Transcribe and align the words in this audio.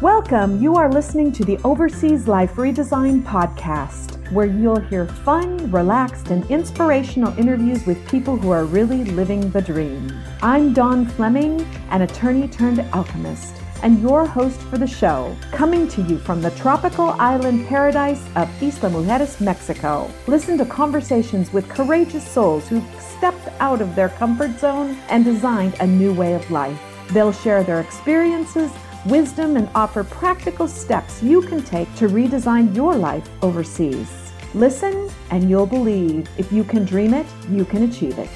Welcome. 0.00 0.62
You 0.62 0.76
are 0.76 0.90
listening 0.90 1.30
to 1.32 1.44
the 1.44 1.58
Overseas 1.62 2.26
Life 2.26 2.54
Redesign 2.54 3.22
podcast, 3.22 4.32
where 4.32 4.46
you'll 4.46 4.80
hear 4.80 5.06
fun, 5.06 5.70
relaxed, 5.70 6.30
and 6.30 6.50
inspirational 6.50 7.38
interviews 7.38 7.84
with 7.84 8.08
people 8.08 8.38
who 8.38 8.50
are 8.50 8.64
really 8.64 9.04
living 9.04 9.50
the 9.50 9.60
dream. 9.60 10.10
I'm 10.40 10.72
Dawn 10.72 11.04
Fleming, 11.04 11.60
an 11.90 12.00
attorney 12.00 12.48
turned 12.48 12.80
alchemist, 12.94 13.56
and 13.82 14.00
your 14.00 14.24
host 14.24 14.58
for 14.62 14.78
the 14.78 14.86
show, 14.86 15.36
coming 15.52 15.86
to 15.88 16.00
you 16.04 16.16
from 16.16 16.40
the 16.40 16.52
tropical 16.52 17.10
island 17.18 17.68
paradise 17.68 18.24
of 18.36 18.48
Isla 18.62 18.88
Mujeres, 18.88 19.38
Mexico. 19.38 20.10
Listen 20.26 20.56
to 20.56 20.64
conversations 20.64 21.52
with 21.52 21.68
courageous 21.68 22.26
souls 22.26 22.66
who've 22.68 23.02
stepped 23.02 23.48
out 23.60 23.82
of 23.82 23.94
their 23.94 24.08
comfort 24.08 24.58
zone 24.58 24.96
and 25.10 25.26
designed 25.26 25.74
a 25.80 25.86
new 25.86 26.14
way 26.14 26.32
of 26.32 26.50
life. 26.50 26.80
They'll 27.10 27.32
share 27.32 27.62
their 27.62 27.80
experiences 27.80 28.70
wisdom, 29.06 29.56
and 29.56 29.68
offer 29.74 30.04
practical 30.04 30.68
steps 30.68 31.22
you 31.22 31.42
can 31.42 31.62
take 31.62 31.92
to 31.96 32.08
redesign 32.08 32.74
your 32.74 32.96
life 32.96 33.28
overseas. 33.42 34.32
Listen, 34.54 35.10
and 35.30 35.48
you'll 35.48 35.66
believe 35.66 36.28
if 36.36 36.52
you 36.52 36.64
can 36.64 36.84
dream 36.84 37.14
it, 37.14 37.26
you 37.48 37.64
can 37.64 37.84
achieve 37.84 38.18
it. 38.18 38.28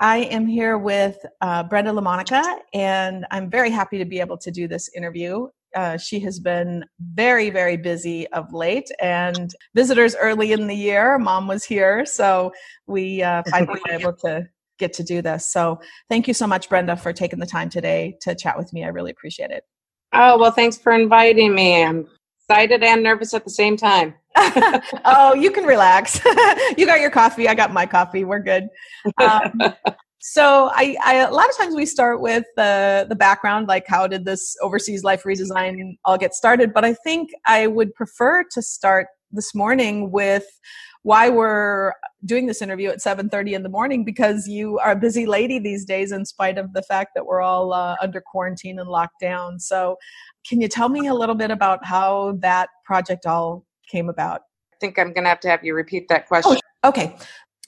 I 0.00 0.18
am 0.30 0.46
here 0.46 0.78
with 0.78 1.16
uh, 1.40 1.64
Brenda 1.64 1.90
LaMonica, 1.90 2.60
and 2.72 3.26
I'm 3.32 3.50
very 3.50 3.70
happy 3.70 3.98
to 3.98 4.04
be 4.04 4.20
able 4.20 4.38
to 4.38 4.50
do 4.50 4.68
this 4.68 4.88
interview. 4.94 5.48
Uh, 5.74 5.96
she 5.96 6.20
has 6.20 6.38
been 6.38 6.84
very, 7.14 7.50
very 7.50 7.76
busy 7.76 8.28
of 8.28 8.52
late, 8.52 8.88
and 9.00 9.52
visitors 9.74 10.14
early 10.14 10.52
in 10.52 10.66
the 10.66 10.74
year. 10.74 11.18
Mom 11.18 11.48
was 11.48 11.64
here, 11.64 12.06
so 12.06 12.52
we 12.86 13.22
uh, 13.22 13.42
finally 13.50 13.80
were 13.84 13.92
able 13.92 14.12
to 14.12 14.46
get 14.78 14.92
to 14.94 15.02
do 15.02 15.22
this. 15.22 15.50
So 15.50 15.80
thank 16.08 16.28
you 16.28 16.34
so 16.34 16.46
much, 16.46 16.68
Brenda, 16.68 16.96
for 16.96 17.12
taking 17.12 17.38
the 17.38 17.46
time 17.46 17.68
today 17.68 18.16
to 18.22 18.34
chat 18.34 18.56
with 18.56 18.72
me. 18.72 18.84
I 18.84 18.88
really 18.88 19.10
appreciate 19.10 19.50
it. 19.50 19.64
Oh, 20.12 20.38
well, 20.38 20.50
thanks 20.50 20.78
for 20.78 20.92
inviting 20.92 21.54
me. 21.54 21.84
I'm 21.84 22.08
excited 22.48 22.82
and 22.82 23.02
nervous 23.02 23.34
at 23.34 23.44
the 23.44 23.50
same 23.50 23.76
time. 23.76 24.14
oh, 25.04 25.34
you 25.38 25.50
can 25.50 25.64
relax. 25.64 26.20
you 26.76 26.86
got 26.86 27.00
your 27.00 27.10
coffee. 27.10 27.48
I 27.48 27.54
got 27.54 27.72
my 27.72 27.84
coffee. 27.84 28.24
We're 28.24 28.38
good. 28.38 28.68
Um, 29.20 29.74
so 30.20 30.70
I, 30.72 30.96
I, 31.04 31.16
a 31.16 31.30
lot 31.30 31.48
of 31.48 31.56
times 31.56 31.74
we 31.74 31.84
start 31.84 32.20
with 32.20 32.44
the 32.56 33.06
the 33.08 33.16
background, 33.16 33.68
like 33.68 33.86
how 33.86 34.06
did 34.06 34.24
this 34.24 34.56
overseas 34.62 35.04
life 35.04 35.24
redesign 35.24 35.96
all 36.04 36.16
get 36.16 36.34
started? 36.34 36.72
But 36.72 36.84
I 36.84 36.94
think 36.94 37.30
I 37.46 37.66
would 37.66 37.94
prefer 37.94 38.44
to 38.52 38.62
start 38.62 39.08
this 39.30 39.54
morning 39.54 40.10
with 40.10 40.46
why 41.02 41.28
we're 41.28 41.92
doing 42.24 42.46
this 42.46 42.60
interview 42.62 42.90
at 42.90 42.98
7.30 42.98 43.52
in 43.52 43.62
the 43.62 43.68
morning 43.68 44.04
because 44.04 44.48
you 44.48 44.78
are 44.78 44.92
a 44.92 44.96
busy 44.96 45.26
lady 45.26 45.58
these 45.58 45.84
days 45.84 46.12
in 46.12 46.24
spite 46.24 46.58
of 46.58 46.72
the 46.72 46.82
fact 46.82 47.12
that 47.14 47.24
we're 47.24 47.40
all 47.40 47.72
uh, 47.72 47.96
under 48.02 48.20
quarantine 48.20 48.78
and 48.78 48.88
locked 48.88 49.20
down. 49.20 49.58
So 49.60 49.96
can 50.48 50.60
you 50.60 50.68
tell 50.68 50.88
me 50.88 51.06
a 51.06 51.14
little 51.14 51.34
bit 51.34 51.50
about 51.50 51.84
how 51.84 52.36
that 52.40 52.68
project 52.84 53.26
all 53.26 53.64
came 53.90 54.08
about? 54.08 54.42
I 54.72 54.76
think 54.80 54.98
i'm 54.98 55.12
going 55.12 55.24
to 55.24 55.28
have 55.28 55.40
to 55.40 55.48
have 55.48 55.64
you 55.64 55.74
repeat 55.74 56.08
that 56.08 56.26
question. 56.26 56.58
oh, 56.82 56.88
okay. 56.88 57.16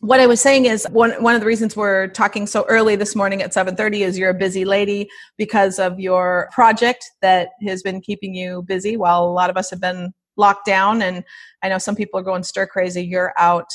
What 0.00 0.18
I 0.18 0.26
was 0.26 0.40
saying 0.40 0.64
is 0.64 0.86
one 0.90 1.10
one 1.22 1.34
of 1.34 1.42
the 1.42 1.46
reasons 1.46 1.76
we're 1.76 2.08
talking 2.08 2.46
so 2.46 2.64
early 2.70 2.96
this 2.96 3.14
morning 3.14 3.42
at 3.42 3.52
7:30 3.52 4.00
is 4.00 4.18
you're 4.18 4.30
a 4.30 4.34
busy 4.34 4.64
lady 4.64 5.10
because 5.36 5.78
of 5.78 6.00
your 6.00 6.48
project 6.52 7.04
that 7.20 7.48
has 7.66 7.82
been 7.82 8.00
keeping 8.00 8.34
you 8.34 8.62
busy 8.62 8.96
while 8.96 9.24
a 9.24 9.30
lot 9.30 9.50
of 9.50 9.58
us 9.58 9.68
have 9.68 9.80
been 9.80 10.14
locked 10.36 10.66
down. 10.66 11.02
And 11.02 11.24
i 11.62 11.68
know 11.68 11.78
some 11.78 11.96
people 11.96 12.18
are 12.18 12.24
going 12.24 12.42
stir 12.42 12.66
crazy 12.66 13.04
you're 13.04 13.32
out 13.36 13.70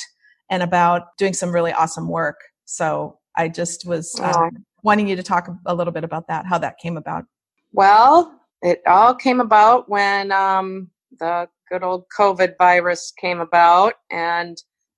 and 0.50 0.62
about 0.62 1.18
doing 1.18 1.34
some 1.34 1.52
really 1.52 1.72
awesome 1.74 2.08
work. 2.08 2.40
So 2.66 3.20
i 3.36 3.48
just 3.48 3.86
was 3.86 4.20
um, 4.20 4.66
wanting 4.84 5.08
you 5.08 5.16
to 5.16 5.24
talk 5.24 5.50
a 5.66 5.76
little 5.76 5.94
bit 5.94 6.04
about 6.04 6.28
that 6.28 6.46
how 6.46 6.58
that 6.60 6.78
came 6.80 6.98
about. 6.98 7.26
Well 7.74 8.40
it 8.62 8.82
all 8.88 9.14
came 9.14 9.40
about 9.40 9.90
when 9.90 10.32
um, 10.32 10.90
the 11.20 11.48
good 11.70 11.84
old 11.84 12.06
covid 12.18 12.58
virus 12.58 13.12
came 13.20 13.40
about. 13.40 13.94
And 14.12 14.58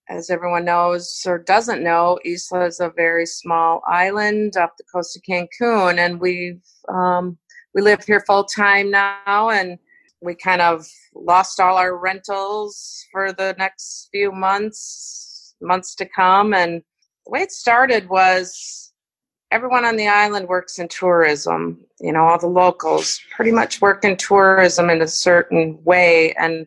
as 0.09 0.29
everyone 0.29 0.65
knows 0.65 1.21
or 1.27 1.37
doesn't 1.37 1.83
know, 1.83 2.19
Isla 2.25 2.65
is 2.65 2.79
a 2.79 2.93
very 2.95 3.25
small 3.25 3.81
island 3.87 4.55
off 4.57 4.77
the 4.77 4.85
coast 4.91 5.17
of 5.17 5.23
Cancun, 5.23 5.97
and 5.97 6.19
we've 6.19 6.63
um, 6.87 7.37
we 7.73 7.81
live 7.81 8.03
here 8.05 8.23
full 8.25 8.45
time 8.45 8.89
now, 8.89 9.49
and 9.49 9.77
we 10.21 10.35
kind 10.35 10.61
of 10.61 10.87
lost 11.13 11.59
all 11.59 11.77
our 11.77 11.97
rentals 11.97 13.05
for 13.11 13.31
the 13.31 13.55
next 13.57 14.09
few 14.11 14.31
months, 14.31 15.55
months 15.61 15.95
to 15.95 16.05
come. 16.05 16.53
And 16.53 16.81
the 17.25 17.31
way 17.31 17.41
it 17.41 17.51
started 17.51 18.09
was 18.09 18.93
everyone 19.51 19.85
on 19.85 19.95
the 19.95 20.07
island 20.07 20.47
works 20.47 20.79
in 20.79 20.87
tourism. 20.87 21.85
You 21.99 22.13
know, 22.13 22.25
all 22.25 22.39
the 22.39 22.47
locals 22.47 23.19
pretty 23.35 23.51
much 23.51 23.81
work 23.81 24.03
in 24.03 24.17
tourism 24.17 24.89
in 24.89 25.01
a 25.01 25.07
certain 25.07 25.79
way. 25.83 26.33
And 26.33 26.65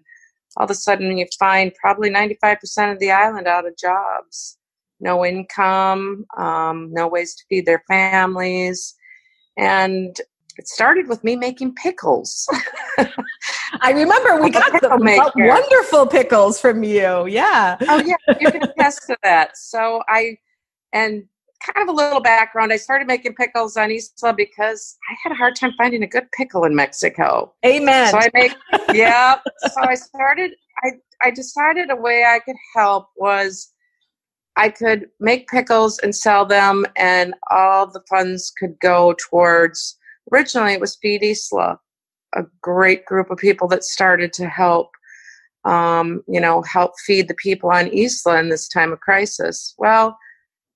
all 0.56 0.64
of 0.64 0.70
a 0.70 0.74
sudden, 0.74 1.16
you 1.16 1.26
find 1.38 1.72
probably 1.74 2.10
95% 2.10 2.92
of 2.92 2.98
the 2.98 3.10
island 3.10 3.46
out 3.46 3.66
of 3.66 3.76
jobs. 3.76 4.56
No 5.00 5.24
income, 5.24 6.26
um, 6.36 6.90
no 6.92 7.08
ways 7.08 7.34
to 7.34 7.44
feed 7.48 7.66
their 7.66 7.82
families. 7.88 8.94
And 9.56 10.16
it 10.60 10.68
started 10.68 11.08
with 11.08 11.24
me 11.24 11.36
making 11.36 11.74
pickles. 11.74 12.46
I 13.80 13.92
remember 13.92 14.42
we 14.42 14.50
got 14.50 14.70
the 14.72 15.32
wonderful 15.36 16.06
pickles 16.06 16.60
from 16.60 16.82
you. 16.84 17.26
Yeah. 17.26 17.78
Oh 17.88 18.02
yeah, 18.04 18.16
you 18.38 18.50
can 18.50 18.64
attest 18.64 19.06
to 19.06 19.16
that. 19.22 19.56
So 19.56 20.02
I 20.06 20.36
and 20.92 21.24
kind 21.64 21.88
of 21.88 21.94
a 21.94 21.96
little 21.96 22.20
background. 22.20 22.74
I 22.74 22.76
started 22.76 23.06
making 23.06 23.36
pickles 23.36 23.78
on 23.78 23.90
Isla 23.90 24.34
because 24.36 24.98
I 25.10 25.16
had 25.22 25.32
a 25.32 25.34
hard 25.34 25.56
time 25.56 25.72
finding 25.78 26.02
a 26.02 26.06
good 26.06 26.30
pickle 26.32 26.64
in 26.64 26.74
Mexico. 26.74 27.54
Amen. 27.64 28.10
So 28.10 28.18
I 28.18 28.28
make 28.34 28.52
yeah. 28.92 29.36
so 29.60 29.80
I 29.80 29.94
started. 29.94 30.50
I 30.84 30.90
I 31.22 31.30
decided 31.30 31.90
a 31.90 31.96
way 31.96 32.24
I 32.26 32.40
could 32.40 32.56
help 32.76 33.08
was 33.16 33.72
I 34.56 34.68
could 34.68 35.06
make 35.20 35.48
pickles 35.48 35.98
and 36.00 36.14
sell 36.14 36.44
them, 36.44 36.84
and 36.98 37.32
all 37.50 37.90
the 37.90 38.02
funds 38.10 38.52
could 38.58 38.78
go 38.78 39.14
towards 39.18 39.96
originally 40.32 40.72
it 40.72 40.80
was 40.80 40.96
Feed 41.00 41.22
Isla, 41.22 41.78
a 42.34 42.42
great 42.62 43.04
group 43.06 43.30
of 43.30 43.38
people 43.38 43.68
that 43.68 43.84
started 43.84 44.32
to 44.34 44.48
help, 44.48 44.90
um, 45.64 46.22
you 46.28 46.40
know, 46.40 46.62
help 46.62 46.92
feed 47.06 47.28
the 47.28 47.34
people 47.34 47.70
on 47.70 47.88
Isla 47.92 48.38
in 48.38 48.48
this 48.48 48.68
time 48.68 48.92
of 48.92 49.00
crisis. 49.00 49.74
Well, 49.78 50.16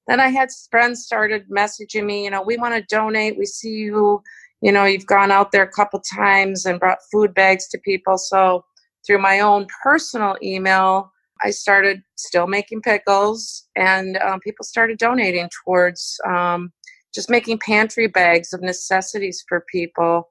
then 0.06 0.20
I 0.20 0.28
had 0.28 0.48
friends 0.70 1.02
started 1.02 1.48
messaging 1.48 2.04
me, 2.04 2.24
you 2.24 2.30
know, 2.30 2.42
we 2.42 2.56
want 2.56 2.74
to 2.74 2.94
donate. 2.94 3.38
We 3.38 3.46
see 3.46 3.70
you, 3.70 4.22
you 4.60 4.70
know, 4.70 4.84
you've 4.84 5.06
gone 5.06 5.30
out 5.30 5.52
there 5.52 5.62
a 5.62 5.70
couple 5.70 6.00
times 6.00 6.66
and 6.66 6.80
brought 6.80 6.98
food 7.10 7.32
bags 7.34 7.68
to 7.68 7.78
people. 7.78 8.18
So 8.18 8.64
through 9.06 9.18
my 9.18 9.40
own 9.40 9.66
personal 9.82 10.36
email, 10.42 11.10
I 11.42 11.50
started 11.50 12.02
still 12.16 12.46
making 12.46 12.82
pickles, 12.82 13.66
and 13.76 14.16
um, 14.18 14.40
people 14.40 14.64
started 14.64 14.98
donating 14.98 15.50
towards 15.64 16.18
um, 16.26 16.72
just 17.14 17.30
making 17.30 17.58
pantry 17.58 18.06
bags 18.06 18.52
of 18.52 18.62
necessities 18.62 19.44
for 19.48 19.64
people. 19.70 20.30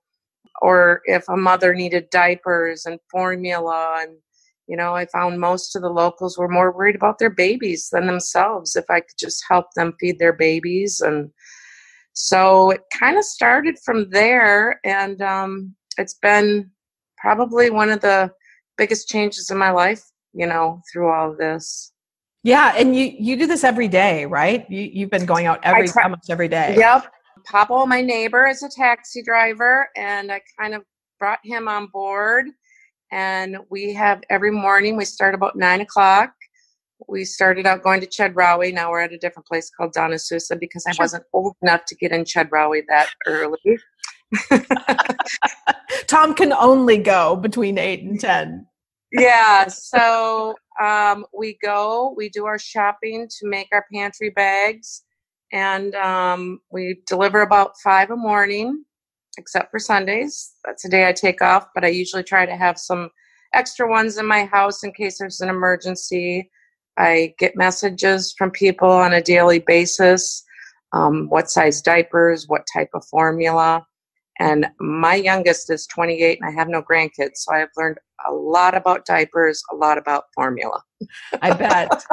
Or 0.61 1.01
if 1.05 1.27
a 1.29 1.37
mother 1.37 1.73
needed 1.73 2.09
diapers 2.09 2.85
and 2.85 2.99
formula 3.09 3.97
and 4.01 4.17
you 4.67 4.77
know 4.77 4.95
i 4.95 5.05
found 5.07 5.41
most 5.41 5.75
of 5.75 5.81
the 5.81 5.89
locals 5.89 6.37
were 6.37 6.47
more 6.47 6.71
worried 6.71 6.95
about 6.95 7.19
their 7.19 7.29
babies 7.29 7.89
than 7.91 8.07
themselves 8.07 8.77
if 8.77 8.85
i 8.89 9.01
could 9.01 9.17
just 9.19 9.43
help 9.49 9.65
them 9.75 9.93
feed 9.99 10.19
their 10.19 10.31
babies. 10.31 11.01
And 11.01 11.31
so 12.13 12.69
it 12.71 12.81
kind 12.97 13.17
of 13.17 13.23
started 13.23 13.77
from 13.83 14.09
there 14.11 14.79
and 14.85 15.21
um, 15.21 15.75
it's 15.97 16.13
been 16.13 16.69
probably 17.17 17.69
one 17.69 17.89
of 17.89 18.01
the 18.01 18.31
biggest 18.77 19.07
changes 19.07 19.49
in 19.49 19.57
my 19.57 19.71
life 19.71 20.03
you 20.33 20.45
know 20.45 20.81
through 20.91 21.11
all 21.11 21.31
of 21.31 21.37
this 21.37 21.92
yeah, 22.43 22.73
and 22.77 22.95
you 22.95 23.13
you 23.17 23.37
do 23.37 23.47
this 23.47 23.63
every 23.63 23.87
day, 23.87 24.25
right? 24.25 24.69
You 24.69 24.89
you've 24.93 25.09
been 25.09 25.25
going 25.25 25.45
out 25.45 25.59
every 25.63 25.87
try, 25.87 26.03
almost 26.03 26.29
every 26.29 26.49
day. 26.49 26.75
Yep. 26.77 27.07
Pablo, 27.45 27.85
my 27.85 28.01
neighbor, 28.01 28.47
is 28.47 28.63
a 28.63 28.69
taxi 28.69 29.23
driver, 29.23 29.89
and 29.95 30.31
I 30.31 30.41
kind 30.59 30.73
of 30.73 30.83
brought 31.19 31.39
him 31.43 31.67
on 31.67 31.87
board. 31.87 32.47
And 33.11 33.57
we 33.69 33.93
have 33.93 34.21
every 34.29 34.51
morning. 34.51 34.97
We 34.97 35.05
start 35.05 35.35
about 35.35 35.55
nine 35.55 35.81
o'clock. 35.81 36.33
We 37.07 37.25
started 37.25 37.65
out 37.65 37.83
going 37.83 38.01
to 38.01 38.07
Chedraui. 38.07 38.73
Now 38.73 38.91
we're 38.91 39.01
at 39.01 39.13
a 39.13 39.17
different 39.17 39.45
place 39.45 39.69
called 39.69 39.93
Donna 39.93 40.17
Sousa 40.17 40.55
because 40.55 40.85
I 40.87 40.91
sure. 40.91 41.03
wasn't 41.03 41.23
old 41.31 41.55
enough 41.61 41.85
to 41.85 41.95
get 41.95 42.11
in 42.11 42.23
Chedraui 42.23 42.83
that 42.89 43.09
early. 43.27 43.79
Tom 46.07 46.33
can 46.33 46.51
only 46.53 46.97
go 46.97 47.35
between 47.35 47.77
eight 47.77 48.03
and 48.03 48.19
ten. 48.19 48.67
Yeah. 49.13 49.67
So 49.67 50.55
um, 50.81 51.25
we 51.37 51.57
go, 51.63 52.13
we 52.17 52.29
do 52.29 52.45
our 52.45 52.59
shopping 52.59 53.27
to 53.39 53.47
make 53.47 53.67
our 53.71 53.85
pantry 53.93 54.29
bags, 54.29 55.03
and 55.51 55.95
um, 55.95 56.59
we 56.71 57.01
deliver 57.07 57.41
about 57.41 57.73
five 57.83 58.11
a 58.11 58.15
morning, 58.17 58.83
except 59.37 59.71
for 59.71 59.79
Sundays. 59.79 60.53
That's 60.65 60.85
a 60.85 60.89
day 60.89 61.07
I 61.07 61.13
take 61.13 61.41
off, 61.41 61.67
but 61.73 61.85
I 61.85 61.89
usually 61.89 62.23
try 62.23 62.45
to 62.45 62.55
have 62.55 62.77
some 62.77 63.09
extra 63.53 63.89
ones 63.89 64.17
in 64.17 64.25
my 64.25 64.45
house 64.45 64.83
in 64.83 64.91
case 64.91 65.19
there's 65.19 65.41
an 65.41 65.49
emergency. 65.49 66.49
I 66.97 67.33
get 67.39 67.55
messages 67.55 68.33
from 68.37 68.51
people 68.51 68.89
on 68.89 69.13
a 69.13 69.21
daily 69.21 69.59
basis 69.59 70.43
um, 70.93 71.27
what 71.29 71.49
size 71.49 71.81
diapers, 71.81 72.47
what 72.47 72.67
type 72.71 72.89
of 72.93 73.05
formula. 73.05 73.85
And 74.39 74.67
my 74.79 75.15
youngest 75.15 75.69
is 75.69 75.85
28 75.87 76.39
and 76.41 76.49
I 76.49 76.53
have 76.59 76.67
no 76.67 76.81
grandkids. 76.81 77.35
So 77.35 77.53
I've 77.53 77.69
learned 77.77 77.97
a 78.27 78.33
lot 78.33 78.75
about 78.75 79.05
diapers, 79.05 79.61
a 79.71 79.75
lot 79.75 79.97
about 79.97 80.25
formula. 80.33 80.81
I 81.41 81.53
bet. 81.53 82.03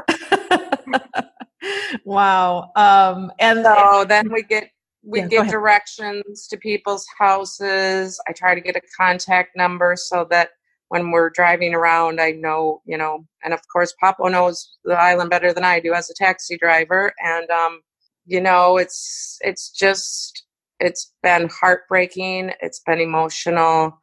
wow. 2.04 2.70
Um, 2.76 3.32
and 3.38 3.64
so 3.64 4.04
then 4.06 4.30
we 4.32 4.42
get 4.42 4.70
we 5.02 5.20
yeah, 5.20 5.28
get 5.28 5.50
directions 5.50 6.46
to 6.48 6.58
people's 6.58 7.06
houses. 7.18 8.20
I 8.28 8.32
try 8.32 8.54
to 8.54 8.60
get 8.60 8.76
a 8.76 8.82
contact 8.98 9.56
number 9.56 9.96
so 9.96 10.26
that 10.30 10.50
when 10.88 11.10
we're 11.10 11.30
driving 11.30 11.72
around, 11.72 12.20
I 12.20 12.32
know, 12.32 12.82
you 12.84 12.98
know, 12.98 13.24
and 13.44 13.54
of 13.54 13.60
course, 13.72 13.94
Pablo 14.00 14.28
knows 14.28 14.76
the 14.84 14.94
island 14.94 15.30
better 15.30 15.52
than 15.52 15.64
I 15.64 15.80
do 15.80 15.94
as 15.94 16.10
a 16.10 16.14
taxi 16.14 16.58
driver. 16.58 17.12
And, 17.24 17.48
um, 17.48 17.80
you 18.26 18.40
know, 18.40 18.76
it's, 18.76 19.38
it's 19.40 19.70
just, 19.70 20.44
it's 20.80 21.12
been 21.22 21.48
heartbreaking. 21.48 22.52
It's 22.60 22.80
been 22.80 23.00
emotional. 23.00 23.98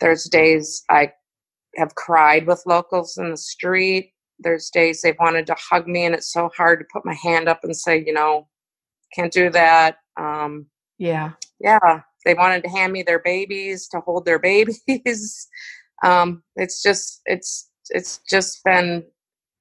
There's 0.00 0.24
days 0.24 0.82
I 0.90 1.12
have 1.76 1.94
cried 1.94 2.46
with 2.46 2.62
locals 2.66 3.16
in 3.16 3.30
the 3.30 3.36
street. 3.36 4.12
There's 4.38 4.70
days 4.70 5.00
they've 5.00 5.16
wanted 5.18 5.46
to 5.46 5.56
hug 5.58 5.86
me, 5.86 6.04
and 6.04 6.14
it's 6.14 6.32
so 6.32 6.50
hard 6.56 6.80
to 6.80 6.86
put 6.92 7.06
my 7.06 7.14
hand 7.14 7.48
up 7.48 7.60
and 7.62 7.74
say, 7.74 8.02
you 8.04 8.12
know, 8.12 8.48
can't 9.14 9.32
do 9.32 9.50
that. 9.50 9.96
Um, 10.20 10.66
yeah. 10.98 11.32
Yeah. 11.60 12.00
They 12.24 12.34
wanted 12.34 12.64
to 12.64 12.70
hand 12.70 12.92
me 12.92 13.02
their 13.02 13.20
babies 13.20 13.88
to 13.88 14.00
hold 14.00 14.24
their 14.24 14.38
babies. 14.40 15.48
um, 16.04 16.42
it's 16.56 16.82
just, 16.82 17.22
it's, 17.26 17.70
it's 17.90 18.20
just 18.28 18.62
been 18.64 19.04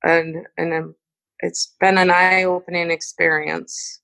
an, 0.03 0.43
an, 0.57 0.95
it's 1.39 1.75
been 1.79 1.97
an 1.97 2.09
eye 2.09 2.43
opening 2.43 2.91
experience. 2.91 4.01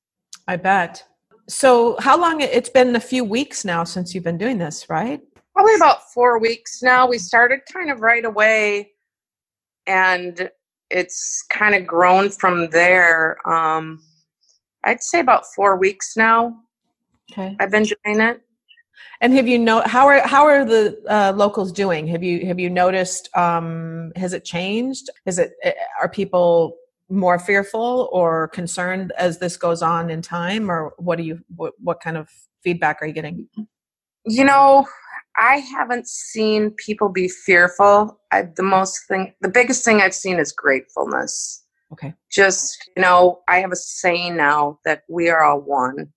I 0.48 0.58
bet. 0.58 1.04
So, 1.48 1.98
how 2.00 2.20
long? 2.20 2.42
It's 2.42 2.70
been 2.70 2.96
a 2.96 3.00
few 3.00 3.24
weeks 3.24 3.66
now 3.66 3.84
since 3.84 4.14
you've 4.14 4.24
been 4.24 4.38
doing 4.38 4.58
this, 4.58 4.90
right? 4.90 5.22
Probably 5.54 5.76
about 5.76 6.12
four 6.14 6.40
weeks 6.40 6.82
now. 6.82 7.08
We 7.08 7.18
started 7.18 7.60
kind 7.72 7.92
of 7.92 8.00
right 8.02 8.24
away, 8.24 8.92
and 9.88 10.50
it's 10.90 11.44
kind 11.50 11.76
of 11.76 11.86
grown 11.86 12.30
from 12.30 12.70
there. 12.70 13.38
Um, 13.48 14.02
I'd 14.84 15.04
say 15.04 15.20
about 15.20 15.46
four 15.56 15.78
weeks 15.78 16.16
now. 16.16 16.58
Okay, 17.32 17.56
I've 17.60 17.72
been 17.72 17.84
doing 17.84 18.22
it. 18.22 18.42
And 19.22 19.34
have 19.34 19.48
you 19.48 19.60
know 19.60 19.84
how 19.86 20.08
are 20.08 20.26
how 20.28 20.46
are 20.46 20.66
the 20.66 21.00
uh, 21.08 21.34
locals 21.36 21.72
doing? 21.72 22.08
Have 22.08 22.24
you 22.24 22.46
have 22.48 22.60
you 22.60 22.70
noticed? 22.70 23.30
Um, 23.38 24.12
has 24.16 24.34
it 24.34 24.44
changed? 24.44 25.10
Is 25.26 25.38
it 25.38 25.54
eh, 25.64 25.74
are 26.02 26.10
people 26.10 26.78
more 27.12 27.38
fearful 27.38 28.10
or 28.12 28.48
concerned 28.48 29.12
as 29.18 29.38
this 29.40 29.58
goes 29.58 29.82
on 29.82 30.10
in 30.10 30.22
time, 30.22 30.72
or 30.72 30.94
what 30.98 31.18
do 31.18 31.24
you 31.24 31.40
what, 31.56 31.74
what 31.80 32.00
kind 32.02 32.18
of 32.18 32.30
feedback 32.64 33.02
are 33.02 33.06
you 33.06 33.14
getting? 33.14 33.48
You 34.26 34.46
know, 34.46 34.88
I 35.38 35.58
haven't 35.58 36.08
seen 36.08 36.72
people 36.72 37.10
be 37.10 37.28
fearful. 37.28 38.20
I, 38.32 38.44
the 38.56 38.64
most 38.64 39.08
thing, 39.08 39.34
the 39.42 39.50
biggest 39.50 39.84
thing 39.84 40.02
I've 40.02 40.14
seen 40.14 40.40
is 40.40 40.52
gratefulness. 40.52 41.64
Okay. 41.92 42.14
Just, 42.32 42.90
you 42.96 43.02
know, 43.02 43.42
I 43.48 43.60
have 43.60 43.72
a 43.72 43.76
saying 43.76 44.38
now 44.38 44.80
that 44.86 45.04
we 45.10 45.30
are 45.30 45.44
all 45.44 45.60
one. 45.60 46.08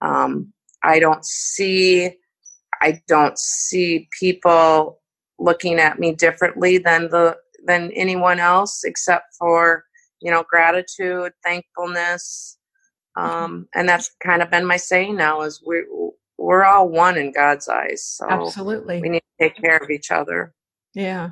Um, 0.00 0.52
I 0.82 0.98
don't 0.98 1.24
see, 1.24 2.10
I 2.80 3.00
don't 3.08 3.38
see 3.38 4.08
people 4.18 5.00
looking 5.38 5.78
at 5.78 5.98
me 5.98 6.12
differently 6.12 6.78
than 6.78 7.08
the, 7.10 7.36
than 7.64 7.92
anyone 7.92 8.40
else 8.40 8.82
except 8.84 9.26
for, 9.38 9.84
you 10.22 10.30
know, 10.30 10.44
gratitude, 10.48 11.32
thankfulness. 11.44 12.58
Mm-hmm. 13.16 13.44
Um, 13.44 13.68
and 13.74 13.88
that's 13.88 14.10
kind 14.22 14.42
of 14.42 14.50
been 14.50 14.64
my 14.64 14.76
saying 14.76 15.16
now 15.16 15.42
is 15.42 15.62
we, 15.66 15.84
we're 16.38 16.64
all 16.64 16.88
one 16.88 17.16
in 17.18 17.32
God's 17.32 17.68
eyes. 17.68 18.04
So 18.04 18.26
absolutely. 18.28 19.00
We 19.00 19.08
need 19.08 19.22
to 19.38 19.48
take 19.48 19.56
care 19.56 19.76
of 19.76 19.90
each 19.90 20.10
other. 20.10 20.54
Yeah. 20.94 21.30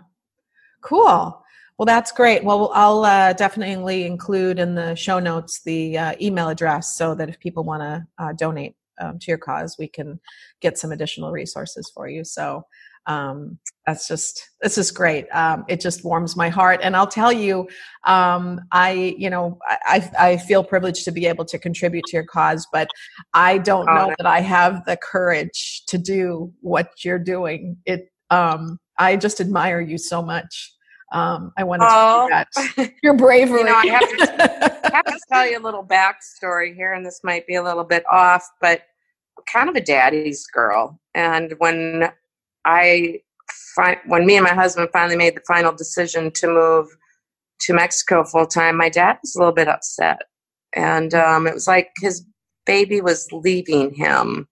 Cool. 0.82 1.42
Well, 1.78 1.86
that's 1.86 2.12
great. 2.12 2.44
Well, 2.44 2.70
I'll 2.74 3.04
uh, 3.04 3.32
definitely 3.32 4.04
include 4.04 4.58
in 4.58 4.74
the 4.74 4.94
show 4.94 5.18
notes 5.18 5.62
the 5.62 5.96
uh, 5.96 6.14
email 6.20 6.50
address 6.50 6.94
so 6.94 7.14
that 7.14 7.30
if 7.30 7.40
people 7.40 7.64
want 7.64 7.82
to 7.82 8.06
uh, 8.18 8.32
donate 8.34 8.76
um, 9.00 9.18
to 9.18 9.26
your 9.28 9.38
cause, 9.38 9.76
we 9.78 9.88
can 9.88 10.20
get 10.60 10.76
some 10.76 10.92
additional 10.92 11.32
resources 11.32 11.90
for 11.94 12.06
you. 12.06 12.22
So 12.22 12.66
um, 13.06 13.58
that's 13.86 14.06
just 14.06 14.50
this 14.60 14.78
is 14.78 14.90
great. 14.90 15.26
Um, 15.32 15.64
it 15.68 15.80
just 15.80 16.04
warms 16.04 16.36
my 16.36 16.48
heart, 16.48 16.80
and 16.82 16.94
I'll 16.94 17.06
tell 17.06 17.32
you, 17.32 17.68
um, 18.04 18.60
I 18.72 19.14
you 19.18 19.30
know 19.30 19.58
I, 19.66 20.10
I 20.18 20.36
feel 20.36 20.62
privileged 20.62 21.04
to 21.06 21.12
be 21.12 21.26
able 21.26 21.44
to 21.46 21.58
contribute 21.58 22.04
to 22.06 22.16
your 22.16 22.24
cause, 22.24 22.66
but 22.72 22.88
I 23.34 23.58
don't 23.58 23.88
oh, 23.88 23.94
know 23.94 24.14
that 24.18 24.26
I 24.26 24.40
have 24.40 24.84
the 24.84 24.96
courage 24.96 25.82
to 25.88 25.98
do 25.98 26.52
what 26.60 27.04
you're 27.04 27.18
doing. 27.18 27.78
It 27.84 28.10
um, 28.30 28.78
I 28.98 29.16
just 29.16 29.40
admire 29.40 29.80
you 29.80 29.98
so 29.98 30.22
much. 30.22 30.72
Um, 31.12 31.52
I 31.56 31.64
want 31.64 31.82
to 31.82 31.88
oh. 31.90 32.28
that 32.30 32.92
your 33.02 33.14
bravery. 33.14 33.60
you 33.60 33.66
know, 33.66 33.74
I 33.74 33.86
have, 33.86 34.00
to, 34.08 34.86
I 34.92 34.96
have 34.96 35.04
to 35.06 35.20
tell 35.32 35.50
you 35.50 35.58
a 35.58 35.64
little 35.64 35.84
backstory 35.84 36.74
here, 36.74 36.92
and 36.92 37.04
this 37.04 37.20
might 37.24 37.46
be 37.46 37.56
a 37.56 37.62
little 37.62 37.82
bit 37.82 38.04
off, 38.10 38.48
but 38.60 38.82
kind 39.50 39.68
of 39.68 39.74
a 39.74 39.80
daddy's 39.80 40.46
girl. 40.46 41.00
And 41.14 41.54
when 41.58 42.12
I, 42.64 43.20
fi- 43.74 44.00
when 44.06 44.26
me 44.26 44.36
and 44.36 44.44
my 44.44 44.54
husband 44.54 44.88
finally 44.92 45.16
made 45.16 45.36
the 45.36 45.42
final 45.46 45.72
decision 45.72 46.30
to 46.32 46.48
move 46.48 46.88
to 47.62 47.74
Mexico 47.74 48.24
full 48.24 48.46
time, 48.46 48.76
my 48.76 48.88
dad 48.88 49.18
was 49.22 49.34
a 49.34 49.38
little 49.38 49.54
bit 49.54 49.68
upset, 49.68 50.22
and 50.74 51.14
um, 51.14 51.46
it 51.46 51.54
was 51.54 51.66
like 51.66 51.90
his 52.00 52.24
baby 52.66 53.00
was 53.00 53.30
leaving 53.32 53.94
him. 53.94 54.48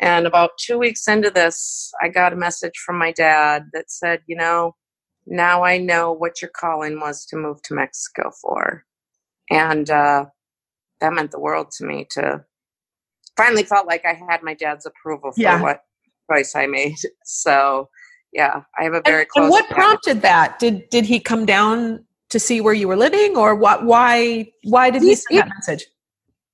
And 0.00 0.26
about 0.26 0.50
two 0.58 0.78
weeks 0.78 1.08
into 1.08 1.30
this, 1.30 1.92
I 2.02 2.08
got 2.08 2.32
a 2.32 2.36
message 2.36 2.76
from 2.84 2.98
my 2.98 3.12
dad 3.12 3.66
that 3.72 3.90
said, 3.90 4.20
you 4.26 4.36
know 4.36 4.74
now 5.26 5.64
I 5.64 5.78
know 5.78 6.12
what 6.12 6.42
your 6.42 6.50
calling 6.50 7.00
was 7.00 7.24
to 7.26 7.36
move 7.36 7.62
to 7.62 7.74
Mexico 7.74 8.30
for. 8.42 8.84
And 9.50 9.88
uh, 9.88 10.26
that 11.00 11.12
meant 11.12 11.30
the 11.30 11.40
world 11.40 11.70
to 11.78 11.84
me 11.84 12.06
to 12.12 12.44
finally 13.36 13.64
felt 13.64 13.86
like 13.86 14.04
I 14.04 14.14
had 14.14 14.42
my 14.42 14.54
dad's 14.54 14.86
approval 14.86 15.32
for 15.32 15.40
yeah. 15.40 15.60
what 15.60 15.82
choice 16.30 16.54
I 16.54 16.66
made. 16.66 16.96
So 17.24 17.88
yeah, 18.32 18.62
I 18.78 18.84
have 18.84 18.94
a 18.94 19.02
very 19.04 19.22
and, 19.22 19.28
close. 19.28 19.44
And 19.44 19.50
what 19.50 19.68
prompted 19.70 20.22
that? 20.22 20.58
Did 20.58 20.88
did 20.90 21.04
he 21.04 21.20
come 21.20 21.46
down 21.46 22.04
to 22.30 22.40
see 22.40 22.60
where 22.60 22.74
you 22.74 22.88
were 22.88 22.96
living, 22.96 23.36
or 23.36 23.54
what? 23.54 23.84
Why 23.84 24.50
why 24.64 24.90
did 24.90 25.02
he's, 25.02 25.24
he 25.28 25.36
send 25.36 25.50
that 25.50 25.54
message? 25.56 25.86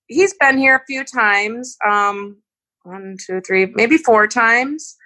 He's 0.06 0.34
been 0.34 0.58
here 0.58 0.76
a 0.76 0.84
few 0.86 1.04
times. 1.04 1.76
Um, 1.86 2.42
one, 2.82 3.16
two, 3.24 3.40
three, 3.40 3.66
maybe 3.74 3.96
four 3.96 4.26
times 4.26 4.96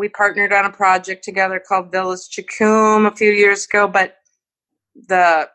we 0.00 0.08
partnered 0.08 0.52
on 0.52 0.64
a 0.64 0.70
project 0.70 1.22
together 1.22 1.60
called 1.60 1.92
Villas 1.92 2.26
Chicum 2.26 3.06
a 3.06 3.14
few 3.14 3.30
years 3.30 3.66
ago, 3.66 3.86
but 3.86 4.16
the 4.94 5.48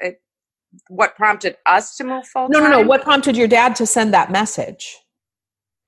it, 0.00 0.20
what 0.88 1.14
prompted 1.16 1.56
us 1.66 1.96
to 1.96 2.04
move 2.04 2.26
full 2.26 2.48
No, 2.48 2.60
no, 2.60 2.70
no. 2.70 2.80
What 2.80 3.02
prompted 3.02 3.36
your 3.36 3.46
dad 3.46 3.76
to 3.76 3.86
send 3.86 4.14
that 4.14 4.32
message? 4.32 4.96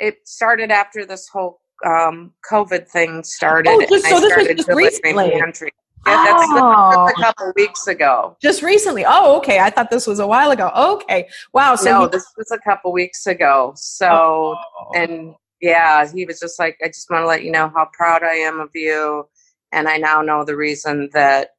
It 0.01 0.27
started 0.27 0.71
after 0.71 1.07
this 1.07 1.29
whole 1.29 1.61
um, 1.87 2.33
COVID 2.51 2.89
thing 2.89 3.23
started. 3.23 3.71
Oh, 3.71 3.87
just, 3.89 4.07
so 4.07 4.21
this 4.21 4.37
was 4.37 4.47
just 4.49 4.69
recently. 4.69 5.31
Pantry. 5.31 5.71
Yeah, 6.07 6.25
that's, 6.25 6.47
oh. 6.53 7.05
that's, 7.07 7.19
a 7.19 7.23
couple 7.23 7.53
weeks 7.57 7.87
ago. 7.87 8.37
Just 8.41 8.63
recently. 8.63 9.05
Oh, 9.07 9.37
okay. 9.37 9.59
I 9.59 9.69
thought 9.69 9.91
this 9.91 10.07
was 10.07 10.19
a 10.19 10.27
while 10.27 10.51
ago. 10.51 10.71
Okay. 10.75 11.29
Wow. 11.53 11.77
So 11.77 11.91
no, 11.91 12.03
he- 12.03 12.09
this 12.09 12.27
was 12.37 12.51
a 12.51 12.59
couple 12.59 12.93
weeks 12.93 13.27
ago. 13.27 13.75
So, 13.77 14.57
oh. 14.57 14.93
and 14.95 15.35
yeah, 15.61 16.11
he 16.11 16.25
was 16.25 16.41
just 16.41 16.59
like, 16.59 16.79
I 16.83 16.89
just 16.89 17.11
want 17.11 17.23
to 17.23 17.27
let 17.27 17.45
you 17.45 17.53
know 17.53 17.71
how 17.75 17.89
proud 17.93 18.23
I 18.23 18.35
am 18.35 18.61
of 18.61 18.71
you. 18.75 19.29
And 19.73 19.89
I 19.89 19.99
now 19.99 20.23
know 20.23 20.45
the 20.45 20.57
reason 20.57 21.11
that 21.13 21.51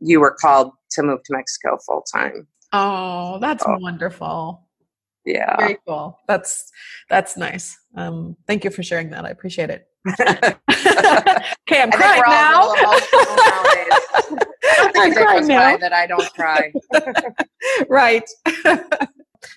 you 0.00 0.18
were 0.18 0.34
called 0.40 0.72
to 0.92 1.02
move 1.02 1.22
to 1.24 1.32
Mexico 1.34 1.76
full 1.86 2.02
time. 2.02 2.48
Oh, 2.72 3.38
that's 3.38 3.64
wonderful. 3.66 4.66
Yeah. 5.24 5.56
Very 5.58 5.78
cool. 5.86 6.18
That's 6.26 6.70
that's 7.08 7.36
nice. 7.36 7.78
Um, 7.94 8.36
thank 8.46 8.64
you 8.64 8.70
for 8.70 8.82
sharing 8.82 9.10
that. 9.10 9.24
I 9.24 9.30
appreciate 9.30 9.70
it. 9.70 9.86
okay, 10.08 11.82
I'm 11.82 11.90
crying 11.90 12.22
now. 12.26 12.72
I'm 14.96 15.12
crying 15.12 15.46
now. 15.46 15.76
That 15.76 15.92
I 15.92 16.06
don't 16.06 16.32
cry. 16.32 16.72
right 17.88 18.24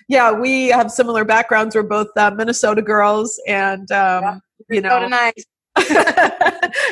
yeah, 0.08 0.32
we 0.32 0.68
have 0.68 0.90
similar 0.90 1.24
backgrounds. 1.24 1.74
We're 1.74 1.82
both 1.82 2.08
uh, 2.16 2.30
Minnesota 2.30 2.82
girls, 2.82 3.40
and 3.46 3.90
um, 3.92 4.40
you 4.70 4.80
know, 4.80 5.08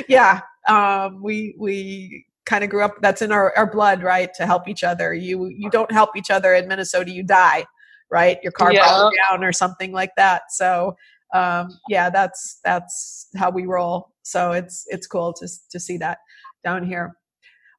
yeah, 0.09 0.41
um, 0.69 1.23
we 1.23 1.55
we 1.59 2.27
kind 2.45 2.65
of 2.65 2.71
grew 2.71 2.83
up. 2.83 2.97
That's 3.01 3.23
in 3.23 3.33
our, 3.33 3.57
our 3.57 3.71
blood, 3.71 4.03
right? 4.03 4.33
To 4.35 4.47
help 4.47 4.69
each 4.69 4.85
other. 4.85 5.15
You 5.15 5.47
you 5.49 5.71
don't 5.71 5.91
help 5.91 6.17
each 6.17 6.31
other 6.31 6.55
in 6.55 6.69
Minnesota, 6.69 7.11
you 7.11 7.23
die, 7.23 7.65
right? 8.13 8.39
Your 8.43 8.53
car 8.53 8.73
yeah. 8.73 8.87
broke 8.87 9.15
down 9.29 9.43
or 9.43 9.53
something 9.53 9.91
like 9.91 10.13
that. 10.17 10.43
So 10.51 10.95
um, 11.35 11.71
yeah, 11.89 12.11
that's 12.11 12.61
that's 12.63 13.29
how 13.37 13.51
we 13.51 13.65
roll. 13.67 14.13
So 14.23 14.53
it's 14.53 14.85
it's 14.89 15.07
cool 15.07 15.33
to 15.33 15.49
to 15.71 15.81
see 15.81 15.97
that 15.97 16.19
down 16.63 16.85
here. 16.85 17.17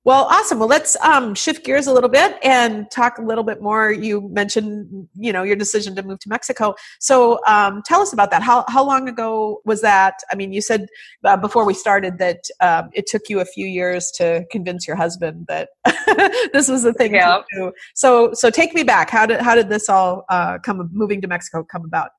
Well, 0.05 0.25
awesome. 0.25 0.59
Well, 0.59 0.67
let's 0.67 0.97
um, 0.97 1.33
shift 1.33 1.63
gears 1.63 1.87
a 1.87 1.93
little 1.93 2.09
bit 2.09 2.37
and 2.43 2.91
talk 2.91 3.19
a 3.19 3.21
little 3.21 3.43
bit 3.43 3.61
more. 3.61 3.89
You 3.89 4.27
mentioned, 4.29 5.07
you 5.15 5.31
know, 5.31 5.43
your 5.43 5.55
decision 5.55 5.95
to 5.95 6.03
move 6.03 6.19
to 6.19 6.29
Mexico. 6.29 6.75
So, 6.99 7.39
um, 7.47 7.81
tell 7.85 8.01
us 8.01 8.11
about 8.11 8.29
that. 8.31 8.43
How 8.43 8.65
how 8.67 8.83
long 8.83 9.07
ago 9.07 9.61
was 9.63 9.79
that? 9.81 10.15
I 10.29 10.35
mean, 10.35 10.51
you 10.51 10.59
said 10.59 10.87
uh, 11.23 11.37
before 11.37 11.63
we 11.63 11.73
started 11.73 12.17
that 12.17 12.43
um, 12.59 12.89
it 12.93 13.07
took 13.07 13.29
you 13.29 13.39
a 13.39 13.45
few 13.45 13.65
years 13.65 14.11
to 14.15 14.45
convince 14.51 14.85
your 14.85 14.97
husband 14.97 15.47
that 15.47 15.69
this 16.51 16.67
was 16.67 16.83
the 16.83 16.93
thing 16.93 17.13
yeah. 17.13 17.37
to 17.37 17.43
do. 17.53 17.71
So, 17.95 18.33
so 18.33 18.49
take 18.49 18.73
me 18.73 18.83
back. 18.83 19.09
How 19.09 19.25
did 19.25 19.39
how 19.39 19.55
did 19.55 19.69
this 19.69 19.87
all 19.87 20.25
uh, 20.27 20.57
come? 20.59 20.89
Moving 20.91 21.21
to 21.21 21.29
Mexico 21.29 21.63
come 21.63 21.85
about? 21.85 22.09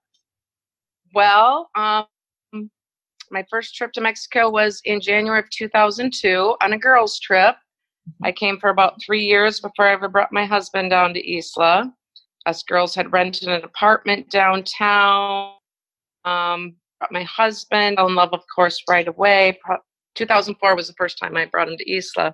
Well, 1.12 1.68
um, 1.74 2.06
my 3.30 3.44
first 3.50 3.74
trip 3.74 3.92
to 3.92 4.00
Mexico 4.00 4.48
was 4.48 4.80
in 4.86 5.02
January 5.02 5.40
of 5.40 5.50
2002 5.50 6.56
on 6.62 6.72
a 6.72 6.78
girls' 6.78 7.18
trip 7.18 7.56
I 8.22 8.32
came 8.32 8.58
for 8.58 8.70
about 8.70 9.00
three 9.04 9.24
years 9.24 9.60
before 9.60 9.86
I 9.86 9.92
ever 9.92 10.08
brought 10.08 10.32
my 10.32 10.44
husband 10.44 10.90
down 10.90 11.14
to 11.14 11.38
Isla. 11.38 11.92
Us 12.46 12.62
girls 12.62 12.94
had 12.94 13.12
rented 13.12 13.48
an 13.48 13.64
apartment 13.64 14.30
downtown. 14.30 15.54
Um, 16.24 16.76
brought 16.98 17.12
my 17.12 17.22
husband, 17.24 17.96
fell 17.96 18.08
in 18.08 18.14
love, 18.14 18.32
of 18.32 18.42
course, 18.54 18.82
right 18.88 19.08
away. 19.08 19.58
2004 20.14 20.76
was 20.76 20.88
the 20.88 20.94
first 20.94 21.18
time 21.18 21.36
I 21.36 21.46
brought 21.46 21.68
him 21.68 21.76
to 21.76 21.92
Isla. 21.92 22.32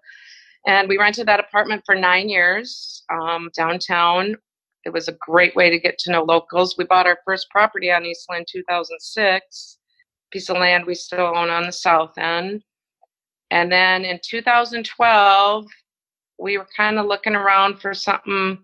And 0.66 0.88
we 0.88 0.98
rented 0.98 1.26
that 1.26 1.40
apartment 1.40 1.82
for 1.86 1.94
nine 1.94 2.28
years 2.28 3.02
um, 3.10 3.50
downtown. 3.56 4.36
It 4.84 4.90
was 4.92 5.08
a 5.08 5.16
great 5.20 5.54
way 5.56 5.70
to 5.70 5.78
get 5.78 5.98
to 6.00 6.12
know 6.12 6.22
locals. 6.22 6.76
We 6.76 6.84
bought 6.84 7.06
our 7.06 7.18
first 7.24 7.48
property 7.50 7.90
on 7.90 8.04
Isla 8.04 8.38
in 8.38 8.44
2006, 8.50 9.78
piece 10.30 10.48
of 10.48 10.56
land 10.56 10.84
we 10.86 10.94
still 10.94 11.32
own 11.36 11.50
on 11.50 11.64
the 11.64 11.72
south 11.72 12.16
end. 12.18 12.62
And 13.50 13.70
then 13.70 14.04
in 14.04 14.20
2012, 14.22 15.66
we 16.38 16.58
were 16.58 16.68
kind 16.76 16.98
of 16.98 17.06
looking 17.06 17.34
around 17.34 17.80
for 17.80 17.92
something, 17.94 18.58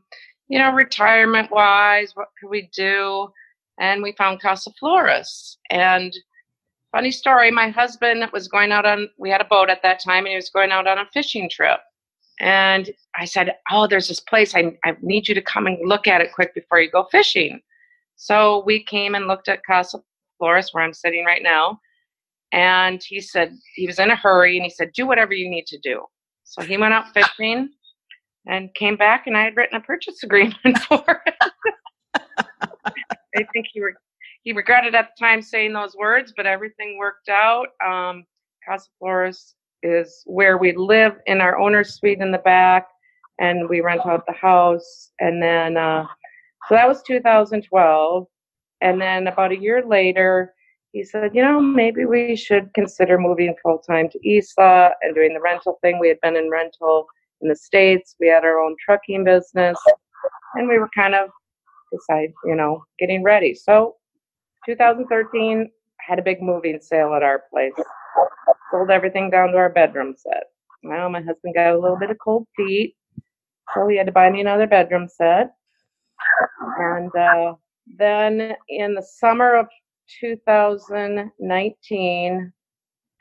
you 0.49 0.59
know, 0.59 0.73
retirement 0.73 1.51
wise. 1.51 2.13
What 2.15 2.29
could 2.41 2.51
we 2.51 2.71
do? 2.75 3.29
And 3.79 4.03
we 4.03 4.13
found 4.13 4.41
Casa 4.41 4.71
Flores. 4.79 5.59
And 5.71 6.17
funny 6.93 7.11
story, 7.11 7.51
my 7.51 7.69
husband 7.69 8.27
was 8.33 8.49
going 8.49 8.73
out 8.73 8.87
on, 8.87 9.09
we 9.19 9.31
had 9.31 9.41
a 9.41 9.47
boat 9.47 9.69
at 9.69 9.83
that 9.83 10.01
time, 10.03 10.25
and 10.25 10.29
he 10.29 10.37
was 10.37 10.51
going 10.51 10.71
out 10.71 10.87
on 10.87 10.99
a 10.99 11.07
fishing 11.13 11.51
trip. 11.51 11.81
And 12.41 12.91
I 13.19 13.25
said, 13.25 13.57
Oh, 13.71 13.87
there's 13.87 14.09
this 14.09 14.21
place. 14.21 14.55
I, 14.55 14.77
I 14.85 14.97
need 15.03 15.29
you 15.29 15.35
to 15.35 15.43
come 15.43 15.67
and 15.67 15.79
look 15.89 16.07
at 16.07 16.21
it 16.21 16.33
quick 16.35 16.55
before 16.55 16.81
you 16.81 16.91
go 16.91 17.05
fishing. 17.11 17.61
So 18.17 18.63
we 18.65 18.83
came 18.83 19.15
and 19.15 19.27
looked 19.27 19.49
at 19.49 19.65
Casa 19.65 19.99
Flores, 20.39 20.71
where 20.73 20.85
I'm 20.85 20.95
sitting 20.95 21.25
right 21.25 21.43
now. 21.43 21.81
And 22.53 23.03
he 23.05 23.21
said 23.21 23.57
he 23.75 23.87
was 23.87 23.99
in 23.99 24.11
a 24.11 24.17
hurry 24.17 24.57
and 24.57 24.65
he 24.65 24.71
said, 24.71 24.93
Do 24.95 25.07
whatever 25.07 25.35
you 25.35 25.51
need 25.51 25.67
to 25.67 25.79
do. 25.83 26.03
So 26.45 26.63
he 26.63 26.77
went 26.77 26.95
out 26.95 27.07
fishing 27.15 27.71
and 28.47 28.73
came 28.75 28.97
back, 28.97 29.27
and 29.27 29.37
I 29.37 29.43
had 29.43 29.57
written 29.57 29.77
a 29.77 29.81
purchase 29.81 30.23
agreement 30.23 30.79
for 30.89 31.23
it. 31.27 31.35
I 33.37 33.45
think 33.53 33.67
he, 33.73 33.83
re- 33.83 33.95
he 34.43 34.53
regretted 34.53 34.95
at 34.95 35.09
the 35.17 35.25
time 35.25 35.43
saying 35.43 35.73
those 35.73 35.97
words, 35.97 36.33
but 36.37 36.47
everything 36.47 36.97
worked 36.99 37.29
out. 37.29 37.69
Um, 37.85 38.25
Casa 38.67 38.89
Flores 38.99 39.55
is 39.83 40.23
where 40.27 40.59
we 40.59 40.75
live 40.77 41.15
in 41.27 41.41
our 41.41 41.59
owner's 41.59 41.95
suite 41.95 42.21
in 42.21 42.33
the 42.33 42.39
back, 42.39 42.87
and 43.39 43.69
we 43.69 43.81
rent 43.81 44.07
out 44.07 44.25
the 44.27 44.33
house. 44.33 45.11
And 45.21 45.43
then, 45.43 45.77
uh, 45.77 46.07
so 46.69 46.75
that 46.75 46.89
was 46.89 47.03
2012. 47.03 48.27
And 48.81 49.01
then 49.01 49.27
about 49.27 49.53
a 49.53 49.59
year 49.59 49.85
later, 49.87 50.55
he 50.97 51.05
said, 51.05 51.35
you 51.35 51.43
know, 51.43 51.61
maybe 51.61 52.07
we 52.07 52.35
should 52.35 52.73
consider 52.73 53.19
moving 53.19 53.55
full 53.63 53.79
time 53.79 54.09
to 54.09 54.19
Isla 54.27 54.93
and 55.03 55.15
doing 55.15 55.35
the 55.35 55.41
rental 55.43 55.79
thing. 55.83 55.99
We 55.99 56.09
had 56.09 56.19
been 56.23 56.37
in 56.37 56.49
rental 56.49 57.07
in 57.43 57.51
the 57.51 57.55
States, 57.55 58.17
we 58.19 58.29
had 58.29 58.45
our 58.45 58.59
own 58.59 58.77
trucking 58.83 59.23
business, 59.23 59.77
and 60.55 60.67
we 60.67 60.79
were 60.79 60.89
kind 60.97 61.15
of 61.15 61.29
decide, 61.93 62.33
you 62.47 62.57
know, 62.57 62.83
getting 62.99 63.23
ready. 63.23 63.55
So 63.55 63.97
2013 64.65 65.71
had 66.01 66.19
a 66.19 66.23
big 66.23 66.41
moving 66.41 66.81
sale 66.81 67.13
at 67.13 67.23
our 67.23 67.43
place. 67.53 67.75
Sold 68.71 68.91
everything 68.91 69.29
down 69.29 69.51
to 69.51 69.59
our 69.59 69.69
bedroom 69.69 70.15
set. 70.17 70.45
Well, 70.83 71.11
my 71.11 71.21
husband 71.21 71.57
got 71.57 71.75
a 71.75 71.79
little 71.79 71.99
bit 71.99 72.11
of 72.11 72.17
cold 72.25 72.47
feet, 72.57 72.97
so 73.75 73.87
he 73.87 73.99
had 73.99 74.07
to 74.07 74.13
buy 74.13 74.31
me 74.31 74.41
another 74.41 74.67
bedroom 74.67 75.09
set. 75.09 75.53
And 76.79 77.15
uh, 77.15 77.55
then 77.99 78.55
in 78.71 78.95
the 78.95 79.03
summer 79.03 79.57
of 79.57 79.67
2019 80.21 82.53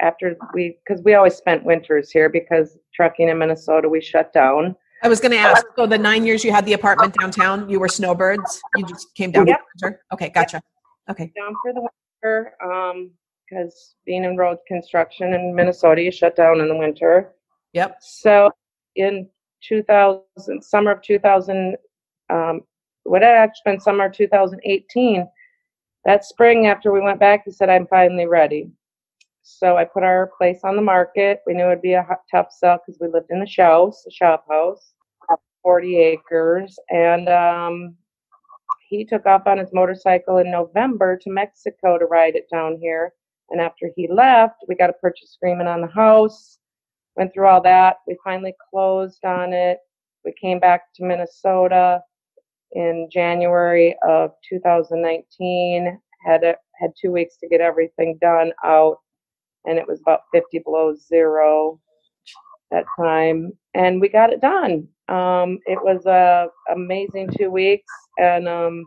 after 0.01 0.35
we 0.53 0.77
because 0.85 1.01
we 1.03 1.13
always 1.13 1.35
spent 1.35 1.63
winters 1.63 2.11
here 2.11 2.29
because 2.29 2.77
trucking 2.93 3.29
in 3.29 3.37
Minnesota 3.37 3.87
we 3.87 4.01
shut 4.01 4.33
down. 4.33 4.75
I 5.03 5.07
was 5.07 5.19
going 5.19 5.31
to 5.31 5.37
ask. 5.37 5.65
So 5.75 5.85
the 5.85 5.97
nine 5.97 6.25
years 6.25 6.43
you 6.43 6.51
had 6.51 6.65
the 6.65 6.73
apartment 6.73 7.15
downtown, 7.19 7.69
you 7.69 7.79
were 7.79 7.87
snowbirds. 7.87 8.61
You 8.75 8.85
just 8.85 9.13
came 9.15 9.31
down 9.31 9.47
yep. 9.47 9.59
for 9.59 9.89
winter. 9.89 10.01
Okay, 10.13 10.29
gotcha. 10.29 10.61
Okay, 11.09 11.31
down 11.35 11.53
for 11.61 11.73
the 11.73 11.81
winter 11.81 12.53
um, 12.63 13.11
because 13.47 13.95
being 14.05 14.23
in 14.23 14.37
road 14.37 14.57
construction 14.67 15.33
in 15.33 15.53
Minnesota, 15.53 16.01
you 16.01 16.11
shut 16.11 16.35
down 16.35 16.59
in 16.59 16.67
the 16.67 16.75
winter. 16.75 17.33
Yep. 17.73 17.97
So 18.01 18.51
in 18.95 19.27
2000, 19.61 20.63
summer 20.63 20.91
of 20.91 21.01
2000, 21.01 21.75
um, 22.29 22.61
what 23.03 23.21
had 23.21 23.35
actually 23.35 23.73
been 23.73 23.79
summer 23.79 24.09
2018, 24.09 25.27
that 26.05 26.23
spring 26.23 26.67
after 26.67 26.91
we 26.91 27.01
went 27.01 27.19
back, 27.19 27.43
he 27.45 27.51
said, 27.51 27.69
I'm 27.69 27.87
finally 27.87 28.27
ready. 28.27 28.69
So 29.41 29.77
I 29.77 29.85
put 29.85 30.03
our 30.03 30.31
place 30.37 30.61
on 30.63 30.75
the 30.75 30.81
market. 30.81 31.41
We 31.45 31.53
knew 31.53 31.65
it'd 31.65 31.81
be 31.81 31.93
a 31.93 32.07
tough 32.31 32.51
sell 32.51 32.79
because 32.79 32.99
we 32.99 33.07
lived 33.07 33.31
in 33.31 33.41
a 33.41 33.61
house, 33.61 34.05
a 34.07 34.11
shop 34.11 34.45
house, 34.49 34.93
40 35.63 35.97
acres. 35.97 36.77
And 36.89 37.27
um, 37.29 37.95
he 38.87 39.03
took 39.03 39.25
off 39.25 39.47
on 39.47 39.57
his 39.57 39.73
motorcycle 39.73 40.37
in 40.37 40.51
November 40.51 41.17
to 41.17 41.29
Mexico 41.29 41.97
to 41.97 42.05
ride 42.05 42.35
it 42.35 42.47
down 42.51 42.77
here. 42.79 43.13
And 43.49 43.61
after 43.61 43.91
he 43.95 44.07
left, 44.07 44.63
we 44.67 44.75
got 44.75 44.89
a 44.89 44.93
purchase 44.93 45.37
agreement 45.39 45.69
on 45.69 45.81
the 45.81 45.87
house, 45.87 46.59
went 47.15 47.33
through 47.33 47.47
all 47.47 47.61
that. 47.61 47.97
We 48.07 48.17
finally 48.23 48.55
closed 48.71 49.23
on 49.25 49.53
it. 49.53 49.79
We 50.23 50.33
came 50.39 50.59
back 50.59 50.93
to 50.95 51.03
Minnesota 51.03 52.01
in 52.75 53.09
January 53.11 53.97
of 54.07 54.31
2019. 54.49 55.99
Had 56.25 56.43
a, 56.45 56.55
had 56.81 56.91
two 57.01 57.11
weeks 57.11 57.37
to 57.39 57.49
get 57.49 57.61
everything 57.61 58.19
done 58.21 58.53
out, 58.65 58.97
and 59.65 59.79
it 59.79 59.87
was 59.87 60.01
about 60.01 60.21
50 60.33 60.59
below 60.65 60.95
zero 60.95 61.79
that 62.71 62.85
time, 62.99 63.51
and 63.75 64.01
we 64.01 64.09
got 64.09 64.33
it 64.33 64.41
done. 64.41 64.87
Um, 65.09 65.59
it 65.67 65.79
was 65.83 66.05
a 66.05 66.47
amazing 66.73 67.29
two 67.37 67.51
weeks, 67.51 67.91
and 68.17 68.47
um, 68.47 68.85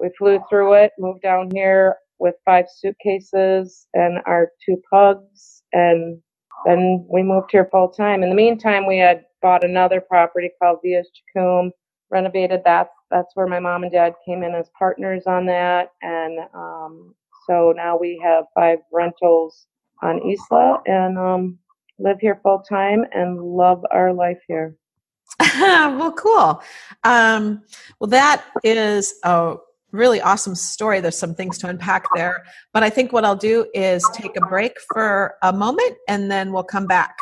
we 0.00 0.10
flew 0.18 0.40
through 0.50 0.74
it. 0.74 0.92
Moved 0.98 1.22
down 1.22 1.50
here 1.52 1.96
with 2.18 2.36
five 2.44 2.66
suitcases 2.74 3.86
and 3.94 4.20
our 4.26 4.50
two 4.64 4.80
pugs, 4.90 5.62
and 5.72 6.20
then 6.66 7.06
we 7.10 7.22
moved 7.22 7.50
here 7.52 7.68
full 7.72 7.90
time. 7.90 8.22
In 8.22 8.30
the 8.30 8.36
meantime, 8.36 8.86
we 8.86 8.98
had 8.98 9.24
bought 9.42 9.64
another 9.64 10.00
property 10.00 10.50
called 10.62 10.78
Villas 10.84 11.08
Chacum 11.36 11.70
renovated 12.10 12.62
that. 12.64 12.90
That's 13.10 13.34
where 13.34 13.46
my 13.46 13.60
mom 13.60 13.82
and 13.82 13.92
dad 13.92 14.14
came 14.26 14.42
in 14.42 14.54
as 14.54 14.70
partners 14.78 15.24
on 15.26 15.46
that. 15.46 15.92
And 16.02 16.38
um, 16.54 17.14
so 17.46 17.72
now 17.76 17.98
we 17.98 18.20
have 18.22 18.44
five 18.54 18.78
rentals 18.92 19.66
on 20.02 20.18
Isla 20.18 20.82
and 20.86 21.18
um, 21.18 21.58
live 21.98 22.18
here 22.20 22.40
full 22.42 22.60
time 22.60 23.04
and 23.12 23.40
love 23.40 23.84
our 23.90 24.12
life 24.12 24.38
here. 24.46 24.76
well, 25.40 26.12
cool. 26.12 26.62
Um, 27.04 27.62
well, 27.98 28.08
that 28.08 28.44
is 28.64 29.14
a 29.24 29.56
really 29.92 30.20
awesome 30.20 30.54
story. 30.54 31.00
There's 31.00 31.18
some 31.18 31.34
things 31.34 31.58
to 31.58 31.68
unpack 31.68 32.06
there. 32.14 32.44
But 32.72 32.82
I 32.82 32.90
think 32.90 33.12
what 33.12 33.24
I'll 33.24 33.36
do 33.36 33.66
is 33.74 34.08
take 34.14 34.36
a 34.36 34.46
break 34.46 34.74
for 34.92 35.34
a 35.42 35.52
moment 35.52 35.96
and 36.08 36.30
then 36.30 36.52
we'll 36.52 36.64
come 36.64 36.86
back. 36.86 37.16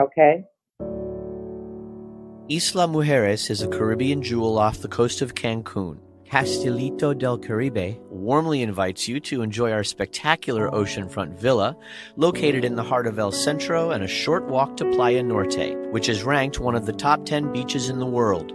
Okay. 0.00 0.44
Isla 2.50 2.88
Mujeres 2.88 3.50
is 3.50 3.60
a 3.60 3.68
Caribbean 3.68 4.22
jewel 4.22 4.58
off 4.58 4.78
the 4.78 4.88
coast 4.88 5.20
of 5.20 5.34
Cancun. 5.34 5.98
Castilito 6.26 7.12
del 7.12 7.36
Caribe 7.36 7.98
warmly 8.08 8.62
invites 8.62 9.06
you 9.06 9.20
to 9.20 9.42
enjoy 9.42 9.70
our 9.70 9.84
spectacular 9.84 10.70
oceanfront 10.70 11.38
villa 11.38 11.76
located 12.16 12.64
in 12.64 12.74
the 12.74 12.82
heart 12.82 13.06
of 13.06 13.18
El 13.18 13.32
Centro 13.32 13.90
and 13.90 14.02
a 14.02 14.08
short 14.08 14.46
walk 14.46 14.78
to 14.78 14.90
Playa 14.92 15.22
Norte, 15.22 15.76
which 15.90 16.08
is 16.08 16.22
ranked 16.22 16.58
one 16.58 16.74
of 16.74 16.86
the 16.86 16.92
top 16.94 17.26
10 17.26 17.52
beaches 17.52 17.90
in 17.90 17.98
the 17.98 18.06
world. 18.06 18.54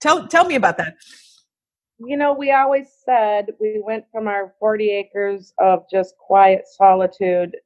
Tell 0.00 0.26
tell 0.26 0.44
me 0.44 0.54
about 0.54 0.78
that. 0.78 0.94
You 1.98 2.16
know, 2.16 2.32
we 2.32 2.50
always 2.52 2.88
said 3.04 3.50
we 3.60 3.80
went 3.84 4.04
from 4.10 4.26
our 4.26 4.54
40 4.58 4.90
acres 4.90 5.54
of 5.58 5.84
just 5.90 6.16
quiet 6.18 6.64
solitude 6.66 7.56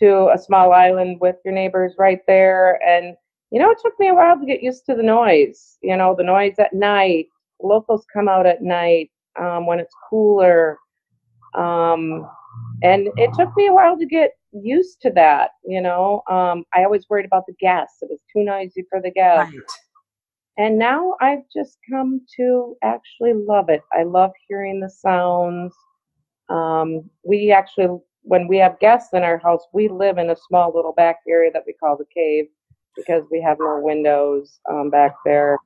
to 0.00 0.30
a 0.32 0.38
small 0.38 0.72
island 0.72 1.18
with 1.20 1.36
your 1.44 1.54
neighbors 1.54 1.94
right 1.98 2.20
there 2.26 2.80
and 2.86 3.16
you 3.50 3.60
know, 3.60 3.70
it 3.70 3.78
took 3.82 3.98
me 3.98 4.08
a 4.08 4.14
while 4.14 4.38
to 4.38 4.46
get 4.46 4.62
used 4.62 4.86
to 4.86 4.94
the 4.94 5.02
noise. 5.02 5.78
You 5.82 5.96
know, 5.96 6.14
the 6.16 6.24
noise 6.24 6.58
at 6.58 6.72
night. 6.72 7.26
Locals 7.62 8.04
come 8.12 8.28
out 8.28 8.46
at 8.46 8.62
night 8.62 9.10
um, 9.40 9.66
when 9.66 9.80
it's 9.80 9.94
cooler. 10.10 10.78
Um, 11.54 12.28
and 12.82 13.08
it 13.16 13.30
took 13.34 13.56
me 13.56 13.68
a 13.68 13.72
while 13.72 13.98
to 13.98 14.06
get 14.06 14.32
used 14.52 15.00
to 15.02 15.10
that. 15.12 15.50
You 15.64 15.80
know, 15.80 16.22
um, 16.28 16.64
I 16.74 16.84
always 16.84 17.06
worried 17.08 17.26
about 17.26 17.46
the 17.46 17.54
guests. 17.60 17.98
It 18.02 18.10
was 18.10 18.20
too 18.32 18.44
noisy 18.44 18.84
for 18.90 19.00
the 19.00 19.10
guests. 19.10 19.54
Right. 19.54 19.62
And 20.58 20.78
now 20.78 21.14
I've 21.20 21.44
just 21.54 21.78
come 21.90 22.22
to 22.36 22.76
actually 22.82 23.34
love 23.34 23.68
it. 23.68 23.82
I 23.92 24.02
love 24.04 24.32
hearing 24.48 24.80
the 24.80 24.90
sounds. 24.90 25.74
Um, 26.48 27.10
we 27.24 27.52
actually, 27.52 27.98
when 28.22 28.48
we 28.48 28.56
have 28.58 28.80
guests 28.80 29.12
in 29.12 29.22
our 29.22 29.38
house, 29.38 29.62
we 29.72 29.88
live 29.88 30.18
in 30.18 30.30
a 30.30 30.36
small 30.48 30.74
little 30.74 30.92
back 30.92 31.20
area 31.28 31.50
that 31.52 31.64
we 31.66 31.74
call 31.74 31.96
the 31.96 32.06
cave 32.12 32.46
because 32.96 33.24
we 33.30 33.40
have 33.42 33.58
more 33.58 33.82
windows 33.82 34.58
um, 34.70 34.90
back 34.90 35.14
there. 35.24 35.58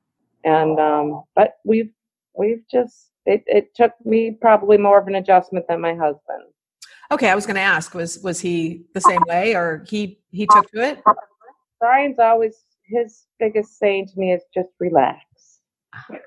And 0.43 0.79
um, 0.79 1.23
but 1.35 1.57
we've 1.63 1.91
we've 2.35 2.63
just 2.71 3.11
it, 3.25 3.43
it 3.45 3.75
took 3.75 3.93
me 4.05 4.31
probably 4.31 4.77
more 4.77 4.99
of 4.99 5.07
an 5.07 5.15
adjustment 5.15 5.67
than 5.67 5.81
my 5.81 5.93
husband. 5.93 6.43
Okay, 7.11 7.29
I 7.29 7.35
was 7.35 7.45
going 7.45 7.55
to 7.55 7.61
ask 7.61 7.93
was 7.93 8.19
was 8.19 8.39
he 8.39 8.83
the 8.93 9.01
same 9.01 9.21
way 9.27 9.55
or 9.55 9.85
he 9.87 10.19
he 10.31 10.47
took 10.47 10.69
to 10.71 10.81
it? 10.81 11.01
Brian's 11.79 12.19
always 12.19 12.63
his 12.85 13.25
biggest 13.39 13.77
saying 13.77 14.07
to 14.07 14.19
me 14.19 14.33
is 14.33 14.43
just 14.53 14.69
relax. 14.79 15.25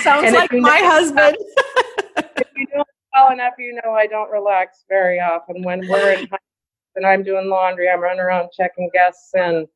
Sounds 0.00 0.32
like 0.32 0.52
my 0.52 0.80
know, 0.80 0.90
husband. 0.90 1.36
if 2.16 2.48
you 2.56 2.66
know 2.74 2.84
well 3.14 3.32
enough, 3.32 3.54
you 3.58 3.80
know 3.84 3.92
I 3.92 4.06
don't 4.06 4.30
relax 4.30 4.84
very 4.88 5.20
often 5.20 5.62
when 5.62 5.86
we're 5.88 6.12
in 6.12 6.28
and 6.96 7.06
I'm 7.06 7.22
doing 7.22 7.48
laundry. 7.48 7.88
I'm 7.88 8.00
running 8.00 8.20
around 8.20 8.50
checking 8.52 8.90
guests 8.92 9.30
and 9.34 9.66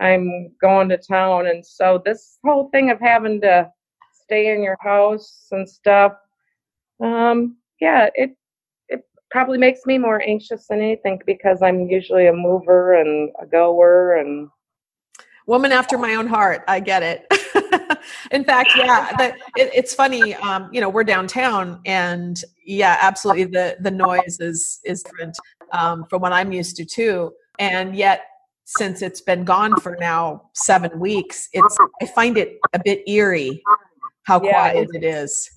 I'm 0.00 0.52
going 0.60 0.88
to 0.88 0.98
town. 0.98 1.46
And 1.46 1.64
so 1.64 2.02
this 2.04 2.38
whole 2.44 2.68
thing 2.70 2.90
of 2.90 3.00
having 3.00 3.40
to 3.42 3.70
stay 4.12 4.52
in 4.54 4.62
your 4.62 4.76
house 4.80 5.48
and 5.52 5.68
stuff, 5.68 6.12
um, 7.02 7.56
yeah, 7.80 8.08
it 8.14 8.36
it 8.88 9.02
probably 9.30 9.58
makes 9.58 9.80
me 9.86 9.98
more 9.98 10.22
anxious 10.22 10.66
than 10.68 10.80
anything 10.80 11.20
because 11.26 11.62
I'm 11.62 11.88
usually 11.88 12.26
a 12.26 12.32
mover 12.32 12.94
and 12.94 13.30
a 13.40 13.46
goer 13.46 14.16
and 14.16 14.48
woman 15.46 15.72
after 15.72 15.98
my 15.98 16.14
own 16.14 16.26
heart. 16.26 16.64
I 16.68 16.80
get 16.80 17.02
it. 17.02 17.26
in 18.30 18.44
fact, 18.44 18.70
yeah, 18.76 19.10
the, 19.16 19.26
it, 19.56 19.70
it's 19.74 19.94
funny. 19.94 20.34
Um, 20.34 20.68
you 20.72 20.80
know, 20.80 20.88
we're 20.88 21.04
downtown, 21.04 21.80
and 21.86 22.42
yeah, 22.64 22.98
absolutely, 23.00 23.44
the 23.44 23.76
the 23.80 23.90
noise 23.90 24.38
is 24.40 24.80
is 24.84 25.02
different 25.02 25.36
um, 25.72 26.04
from 26.08 26.22
what 26.22 26.32
I'm 26.32 26.52
used 26.52 26.76
to 26.76 26.84
too. 26.84 27.32
And 27.58 27.94
yet, 27.94 28.26
since 28.64 29.02
it's 29.02 29.20
been 29.20 29.44
gone 29.44 29.78
for 29.80 29.96
now 30.00 30.50
seven 30.54 30.98
weeks, 30.98 31.48
it's 31.52 31.76
I 32.02 32.06
find 32.06 32.36
it 32.38 32.58
a 32.72 32.80
bit 32.82 33.08
eerie 33.08 33.62
how 34.24 34.42
yeah, 34.42 34.52
quiet 34.52 34.88
it 34.94 35.04
is. 35.04 35.50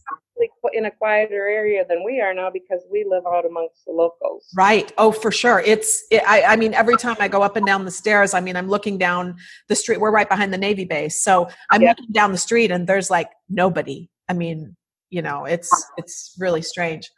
In 0.73 0.85
a 0.85 0.91
quieter 0.91 1.47
area 1.47 1.85
than 1.87 2.03
we 2.03 2.21
are 2.21 2.33
now 2.33 2.49
because 2.51 2.81
we 2.91 3.05
live 3.07 3.23
out 3.25 3.45
amongst 3.45 3.85
the 3.85 3.91
locals. 3.91 4.45
Right. 4.55 4.91
Oh, 4.97 5.11
for 5.11 5.31
sure. 5.31 5.59
It's. 5.59 6.05
It, 6.11 6.21
I. 6.27 6.43
I 6.43 6.55
mean, 6.55 6.73
every 6.73 6.97
time 6.97 7.15
I 7.19 7.27
go 7.27 7.41
up 7.41 7.55
and 7.55 7.65
down 7.65 7.85
the 7.85 7.91
stairs, 7.91 8.33
I 8.33 8.39
mean, 8.39 8.55
I'm 8.55 8.67
looking 8.67 8.97
down 8.97 9.37
the 9.67 9.75
street. 9.75 9.99
We're 9.99 10.11
right 10.11 10.29
behind 10.29 10.53
the 10.53 10.57
Navy 10.57 10.85
base, 10.85 11.23
so 11.23 11.49
I'm 11.71 11.81
yeah. 11.81 11.89
looking 11.89 12.11
down 12.11 12.31
the 12.31 12.37
street, 12.37 12.71
and 12.71 12.87
there's 12.87 13.09
like 13.09 13.31
nobody. 13.49 14.09
I 14.29 14.33
mean, 14.33 14.75
you 15.09 15.21
know, 15.21 15.45
it's 15.45 15.71
it's 15.97 16.35
really 16.37 16.61
strange. 16.61 17.09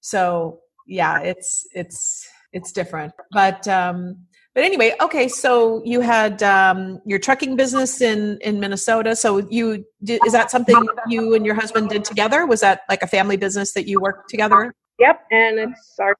So 0.00 0.60
yeah, 0.86 1.20
it's 1.20 1.66
it's 1.72 2.26
it's 2.52 2.72
different. 2.72 3.12
But 3.32 3.66
um, 3.68 4.26
but 4.56 4.64
anyway, 4.64 4.94
okay. 5.02 5.28
So 5.28 5.82
you 5.84 6.00
had 6.00 6.42
um, 6.42 7.02
your 7.04 7.18
trucking 7.18 7.56
business 7.56 8.00
in 8.00 8.38
in 8.40 8.58
Minnesota. 8.58 9.14
So 9.14 9.46
you 9.50 9.84
did, 10.02 10.18
is 10.24 10.32
that 10.32 10.50
something 10.50 10.82
you 11.06 11.34
and 11.34 11.44
your 11.44 11.54
husband 11.54 11.90
did 11.90 12.06
together? 12.06 12.46
Was 12.46 12.62
that 12.62 12.80
like 12.88 13.02
a 13.02 13.06
family 13.06 13.36
business 13.36 13.74
that 13.74 13.86
you 13.86 14.00
worked 14.00 14.30
together? 14.30 14.72
Yep, 14.98 15.26
and 15.30 15.58
it's 15.58 15.96
our 16.00 16.16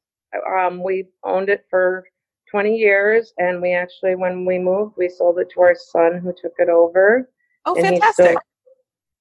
um, 0.54 0.82
we 0.82 1.06
owned 1.24 1.48
it 1.48 1.64
for 1.70 2.04
20 2.50 2.76
years, 2.76 3.32
and 3.38 3.62
we 3.62 3.72
actually 3.72 4.16
when 4.16 4.44
we 4.44 4.58
moved, 4.58 4.96
we 4.98 5.08
sold 5.08 5.38
it 5.38 5.48
to 5.54 5.62
our 5.62 5.74
son 5.74 6.18
who 6.18 6.34
took 6.38 6.52
it 6.58 6.68
over. 6.68 7.30
Oh, 7.64 7.74
fantastic! 7.74 8.26
Still, 8.26 8.40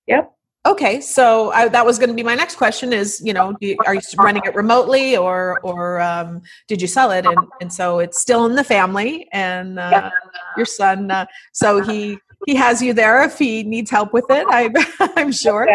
yep, 0.08 0.35
Okay, 0.65 0.99
so 0.99 1.51
I, 1.51 1.67
that 1.67 1.86
was 1.86 1.99
going 1.99 2.10
to 2.10 2.15
be 2.15 2.23
my 2.23 2.34
next 2.34 2.56
question: 2.56 2.91
is 2.91 3.21
you 3.23 3.34
know, 3.34 3.56
you, 3.60 3.78
are 3.86 3.93
you 3.93 4.01
running 4.17 4.41
it 4.45 4.56
remotely, 4.56 5.15
or 5.15 5.60
or 5.62 6.01
um, 6.01 6.41
did 6.67 6.82
you 6.82 6.88
sell 6.88 7.12
it? 7.12 7.25
And 7.25 7.38
and 7.62 7.71
so 7.71 7.99
it's 7.99 8.19
still 8.19 8.45
in 8.47 8.56
the 8.56 8.63
family, 8.63 9.28
and 9.32 9.78
uh, 9.78 10.10
your 10.58 10.65
son, 10.65 11.12
uh, 11.12 11.28
so 11.54 11.84
he 11.84 12.17
he 12.47 12.56
has 12.56 12.82
you 12.82 12.93
there 12.93 13.23
if 13.23 13.38
he 13.38 13.63
needs 13.63 13.91
help 13.91 14.12
with 14.12 14.25
it. 14.30 14.45
I, 14.49 14.71
I'm 15.15 15.32
sure. 15.32 15.67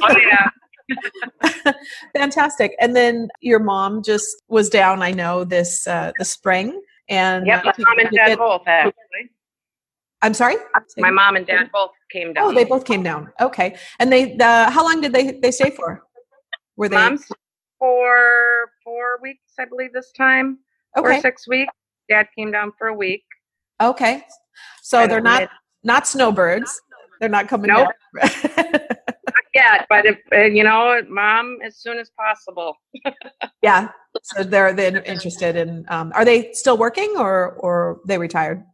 Oh 0.00 0.16
yeah. 0.16 1.72
Fantastic. 2.16 2.74
And 2.80 2.96
then 2.96 3.28
your 3.40 3.60
mom 3.60 4.02
just 4.02 4.42
was 4.48 4.70
down. 4.70 5.02
I 5.02 5.12
know 5.12 5.44
this 5.44 5.86
uh, 5.86 6.12
the 6.18 6.24
spring, 6.24 6.80
and 7.10 7.46
yep, 7.46 7.64
mom 7.64 7.98
and 7.98 8.10
dad 8.10 8.38
both 8.38 8.62
actually. 8.66 9.30
I'm 10.22 10.34
sorry. 10.34 10.56
My 10.98 11.10
mom 11.10 11.36
and 11.36 11.46
dad 11.46 11.70
both 11.72 11.92
came 12.10 12.32
down. 12.34 12.44
Oh, 12.44 12.52
they 12.52 12.64
both 12.64 12.84
came 12.84 13.02
down. 13.02 13.32
Okay, 13.40 13.76
and 13.98 14.12
they 14.12 14.36
the 14.36 14.70
how 14.70 14.84
long 14.84 15.00
did 15.00 15.12
they 15.12 15.32
they 15.32 15.50
stay 15.50 15.70
for? 15.70 16.02
Were 16.76 16.88
they 16.88 16.96
Mom's 16.96 17.26
for 17.78 18.70
four 18.84 19.18
weeks, 19.22 19.54
I 19.58 19.64
believe, 19.64 19.92
this 19.92 20.12
time. 20.12 20.58
Okay? 20.96 21.20
six 21.20 21.48
weeks. 21.48 21.72
Dad 22.08 22.26
came 22.36 22.50
down 22.52 22.72
for 22.78 22.88
a 22.88 22.94
week. 22.94 23.24
Okay, 23.80 24.24
so 24.82 25.00
And 25.00 25.10
they're 25.10 25.20
not 25.20 25.40
mid- 25.42 25.48
not 25.84 26.06
snowbirds. 26.06 26.80
They're 27.20 27.28
not 27.28 27.48
coming 27.48 27.68
Nope. 27.68 27.88
down. 28.20 28.32
Not 28.72 29.44
yet, 29.54 29.86
but 29.88 30.06
if 30.06 30.18
uh, 30.32 30.38
you 30.44 30.64
know, 30.64 31.02
mom, 31.08 31.58
as 31.64 31.76
soon 31.76 31.98
as 31.98 32.10
possible. 32.10 32.76
yeah, 33.62 33.88
so 34.22 34.42
they're 34.42 34.72
they're 34.72 35.02
interested 35.02 35.54
in. 35.56 35.84
Um, 35.88 36.12
are 36.14 36.24
they 36.24 36.52
still 36.52 36.76
working 36.78 37.14
or 37.18 37.52
or 37.58 38.00
they 38.06 38.16
retired? 38.18 38.64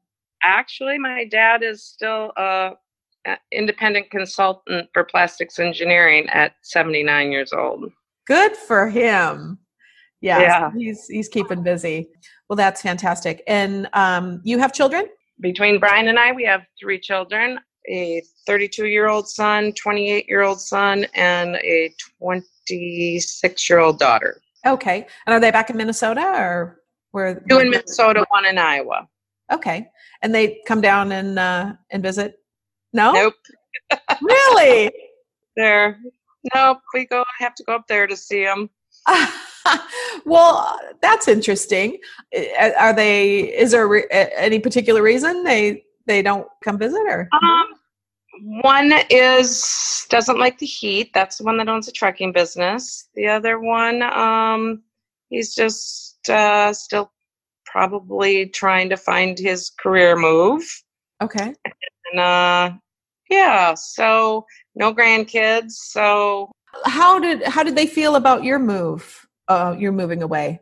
Actually, 0.46 0.96
my 0.96 1.24
dad 1.24 1.64
is 1.64 1.82
still 1.82 2.32
a, 2.37 2.70
a 3.26 3.37
independent 3.50 4.11
consultant 4.11 4.88
for 4.94 5.02
plastics 5.02 5.59
engineering 5.59 6.28
at 6.28 6.52
79 6.62 7.32
years 7.32 7.52
old. 7.52 7.90
Good 8.28 8.56
for 8.56 8.88
him. 8.88 9.59
Yeah, 10.20 10.38
Yeah. 10.40 10.70
he's 10.76 11.06
he's 11.09 11.28
keeping 11.28 11.64
busy. 11.64 12.09
Well, 12.48 12.56
that's 12.56 12.80
fantastic. 12.80 13.42
And 13.48 13.88
um, 13.92 14.40
you 14.44 14.59
have 14.61 14.72
children? 14.72 15.06
Between 15.40 15.80
Brian 15.80 16.06
and 16.06 16.18
I, 16.18 16.30
we 16.30 16.44
have 16.44 16.62
three 16.80 17.00
children: 17.00 17.59
a 17.88 18.22
32 18.46 18.87
year 18.87 19.09
old 19.09 19.28
son, 19.28 19.72
28 19.72 20.26
year 20.28 20.42
old 20.42 20.61
son, 20.61 21.06
and 21.14 21.56
a 21.56 21.92
26 22.20 23.68
year 23.68 23.80
old 23.80 23.98
daughter. 23.98 24.40
Okay. 24.64 25.06
And 25.26 25.35
are 25.35 25.40
they 25.40 25.50
back 25.50 25.70
in 25.70 25.76
Minnesota 25.76 26.22
or 26.22 26.80
where? 27.11 27.42
Two 27.50 27.59
in 27.59 27.70
Minnesota, 27.70 28.24
one 28.30 28.46
in 28.46 28.59
Iowa. 28.59 29.09
Okay. 29.52 29.88
And 30.22 30.35
they 30.35 30.61
come 30.66 30.80
down 30.80 31.12
and 31.12 31.38
uh, 31.38 31.74
and 31.90 32.02
visit? 32.02 32.40
No. 32.92 33.12
Nope, 33.12 33.35
Really? 34.22 34.90
there. 35.56 35.98
Nope, 36.54 36.78
we 36.94 37.06
go 37.06 37.20
I 37.20 37.42
have 37.42 37.54
to 37.56 37.64
go 37.64 37.74
up 37.74 37.87
there 37.88 38.06
to 38.06 38.16
see 38.16 38.44
them. 38.44 38.70
well, 40.24 40.78
that's 41.02 41.28
interesting. 41.28 41.98
Are 42.78 42.92
they? 42.92 43.52
Is 43.56 43.72
there 43.72 43.87
re- 43.88 44.06
any 44.11 44.59
particular 44.59 45.02
reason 45.02 45.44
they 45.44 45.85
they 46.06 46.22
don't 46.22 46.46
come 46.64 46.78
visit 46.78 47.02
or? 47.06 47.28
Um, 47.42 47.66
one 48.62 48.92
is 49.11 50.06
doesn't 50.09 50.38
like 50.38 50.59
the 50.59 50.66
heat. 50.66 51.12
That's 51.14 51.38
the 51.38 51.44
one 51.44 51.59
that 51.59 51.68
owns 51.68 51.88
a 51.88 51.92
trucking 51.92 52.32
business. 52.32 53.09
The 53.14 53.28
other 53.28 53.59
one, 53.59 54.02
um, 54.02 54.82
he's 55.28 55.54
just 55.54 56.28
uh, 56.28 56.72
still 56.72 57.11
probably 57.76 58.46
trying 58.46 58.88
to 58.88 58.96
find 58.96 59.38
his 59.38 59.70
career 59.78 60.16
move. 60.16 60.62
Okay. 61.22 61.52
And 62.10 62.18
uh, 62.20 62.72
yeah, 63.28 63.74
so 63.74 64.46
no 64.74 64.94
grandkids. 64.94 65.72
So 65.72 66.50
How 66.86 67.18
did 67.18 67.42
how 67.42 67.62
did 67.62 67.76
they 67.76 67.86
feel 67.86 68.16
about 68.16 68.44
your 68.44 68.58
move? 68.58 69.26
Uh, 69.46 69.76
you're 69.78 69.92
moving 69.92 70.22
away. 70.22 70.58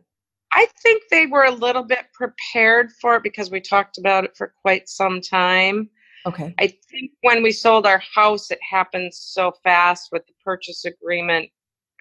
I 0.51 0.67
think 0.83 1.03
they 1.09 1.25
were 1.25 1.45
a 1.45 1.51
little 1.51 1.83
bit 1.83 2.07
prepared 2.13 2.91
for 2.99 3.15
it 3.15 3.23
because 3.23 3.49
we 3.49 3.61
talked 3.61 3.97
about 3.97 4.25
it 4.25 4.35
for 4.35 4.53
quite 4.61 4.89
some 4.89 5.21
time. 5.21 5.89
Okay. 6.25 6.53
I 6.59 6.67
think 6.89 7.11
when 7.21 7.41
we 7.41 7.53
sold 7.53 7.85
our 7.85 8.01
house, 8.13 8.51
it 8.51 8.59
happened 8.61 9.13
so 9.13 9.53
fast 9.63 10.09
with 10.11 10.25
the 10.25 10.33
purchase 10.43 10.83
agreement 10.83 11.49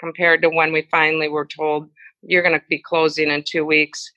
compared 0.01 0.43
to 0.43 0.51
when 0.51 0.73
we 0.73 0.89
finally 0.91 1.29
were 1.29 1.47
told 1.47 1.89
you're 2.23 2.43
going 2.43 2.59
to 2.59 2.67
be 2.69 2.81
closing 2.81 3.31
in 3.31 3.45
two 3.45 3.65
weeks. 3.65 4.11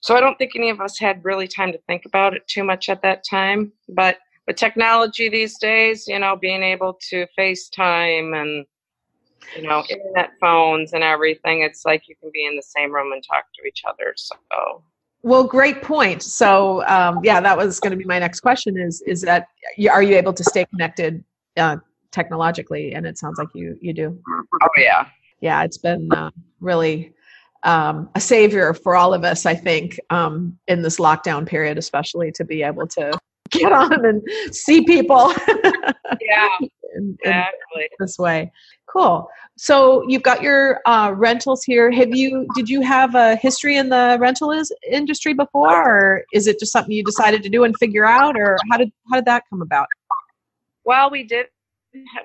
So 0.00 0.16
I 0.16 0.20
don't 0.20 0.36
think 0.38 0.52
any 0.56 0.70
of 0.70 0.80
us 0.80 0.98
had 0.98 1.24
really 1.24 1.46
time 1.46 1.72
to 1.72 1.78
think 1.86 2.04
about 2.06 2.34
it 2.34 2.46
too 2.46 2.64
much 2.64 2.88
at 2.88 3.02
that 3.02 3.22
time. 3.28 3.72
But 3.88 4.18
with 4.46 4.56
technology 4.56 5.28
these 5.28 5.58
days, 5.58 6.08
you 6.08 6.18
know, 6.18 6.36
being 6.36 6.62
able 6.62 6.98
to 7.10 7.26
FaceTime 7.38 8.40
and 8.40 8.66
you 9.56 9.62
know, 9.62 9.82
internet 9.88 10.30
phones 10.40 10.92
and 10.92 11.02
everything, 11.02 11.62
it's 11.62 11.84
like 11.84 12.08
you 12.08 12.14
can 12.20 12.30
be 12.32 12.46
in 12.46 12.56
the 12.56 12.62
same 12.62 12.92
room 12.92 13.12
and 13.12 13.22
talk 13.24 13.44
to 13.54 13.66
each 13.66 13.82
other. 13.88 14.14
So 14.16 14.82
Well, 15.22 15.44
great 15.44 15.82
point. 15.82 16.22
So, 16.22 16.86
um, 16.86 17.20
yeah, 17.22 17.40
that 17.40 17.56
was 17.56 17.80
going 17.80 17.90
to 17.90 17.96
be 17.96 18.04
my 18.04 18.18
next 18.18 18.40
question. 18.40 18.78
Is 18.78 19.02
is 19.02 19.22
that 19.22 19.48
are 19.90 20.02
you 20.02 20.16
able 20.16 20.32
to 20.32 20.44
stay 20.44 20.64
connected 20.66 21.24
uh, 21.56 21.76
technologically? 22.10 22.94
And 22.94 23.06
it 23.06 23.18
sounds 23.18 23.38
like 23.38 23.48
you 23.54 23.76
you 23.80 23.92
do. 23.92 24.18
Oh 24.62 24.68
yeah. 24.76 25.06
Yeah, 25.40 25.64
it's 25.64 25.78
been 25.78 26.12
uh, 26.12 26.30
really 26.60 27.14
um, 27.62 28.08
a 28.14 28.20
savior 28.20 28.74
for 28.74 28.96
all 28.96 29.12
of 29.14 29.24
us. 29.24 29.46
I 29.46 29.54
think 29.54 29.98
um, 30.10 30.58
in 30.68 30.82
this 30.82 30.98
lockdown 30.98 31.46
period, 31.46 31.78
especially 31.78 32.32
to 32.32 32.44
be 32.44 32.62
able 32.62 32.86
to 32.88 33.18
get 33.50 33.72
on 33.72 34.04
and 34.04 34.22
see 34.52 34.84
people 34.84 35.32
Yeah, 36.20 36.48
in, 36.60 36.70
in 36.94 37.18
exactly. 37.20 37.88
this 37.98 38.18
way. 38.18 38.52
Cool. 38.86 39.28
So 39.56 40.04
you've 40.08 40.22
got 40.22 40.42
your 40.42 40.80
uh, 40.86 41.12
rentals 41.14 41.62
here. 41.62 41.90
Have 41.90 42.14
you? 42.14 42.46
Did 42.54 42.68
you 42.68 42.80
have 42.80 43.14
a 43.14 43.36
history 43.36 43.76
in 43.76 43.88
the 43.88 44.16
rental 44.20 44.50
is, 44.50 44.72
industry 44.90 45.34
before, 45.34 45.70
or 45.70 46.24
is 46.32 46.46
it 46.46 46.58
just 46.58 46.72
something 46.72 46.92
you 46.92 47.04
decided 47.04 47.42
to 47.44 47.48
do 47.48 47.64
and 47.64 47.76
figure 47.78 48.06
out, 48.06 48.36
or 48.36 48.56
how 48.70 48.78
did 48.78 48.90
how 49.10 49.16
did 49.16 49.26
that 49.26 49.44
come 49.50 49.62
about? 49.62 49.86
Well, 50.84 51.10
we 51.10 51.24
did. 51.24 51.46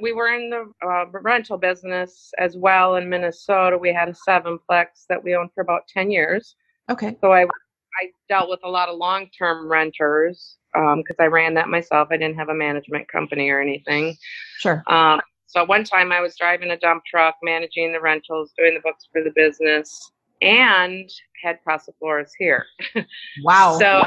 We 0.02 0.14
were 0.14 0.34
in 0.34 0.50
the 0.50 0.72
uh, 0.86 1.06
rental 1.12 1.58
business 1.58 2.32
as 2.38 2.56
well 2.56 2.98
in 2.98 3.10
Minnesota. 3.10 3.78
We 3.78 3.94
had 3.94 4.10
a 4.10 4.16
sevenplex 4.28 5.06
that 5.10 5.24
we 5.24 5.36
owned 5.36 5.50
for 5.56 5.62
about 5.62 5.88
ten 5.88 6.12
years. 6.12 6.56
Okay. 6.90 7.18
So 7.22 7.34
I 7.34 7.44
I 7.44 8.12
dealt 8.30 8.50
with 8.50 8.60
a 8.64 8.70
lot 8.70 8.90
of 8.90 8.98
long 8.98 9.28
term 9.38 9.70
renters 9.72 10.58
because 10.74 11.16
I 11.20 11.26
ran 11.26 11.54
that 11.56 11.70
myself. 11.70 12.10
I 12.12 12.18
didn't 12.18 12.38
have 12.38 12.50
a 12.50 12.54
management 12.54 13.08
company 13.08 13.50
or 13.50 13.62
anything. 13.62 14.16
Sure. 14.60 14.84
Um, 14.88 15.22
so 15.48 15.64
one 15.64 15.86
time 15.86 16.12
I 16.12 16.20
was 16.20 16.36
driving 16.38 16.72
a 16.72 16.78
dump 16.78 17.06
truck, 17.06 17.36
managing 17.42 17.94
the 17.94 18.02
rentals, 18.02 18.52
doing 18.58 18.74
the 18.74 18.82
books 18.82 19.08
for 19.12 19.24
the 19.24 19.32
business, 19.36 20.12
and 20.42 21.10
had 21.42 21.60
Casa 21.68 21.94
Flores 22.00 22.34
here. 22.38 22.66
Wow. 23.44 23.78
So 23.80 24.04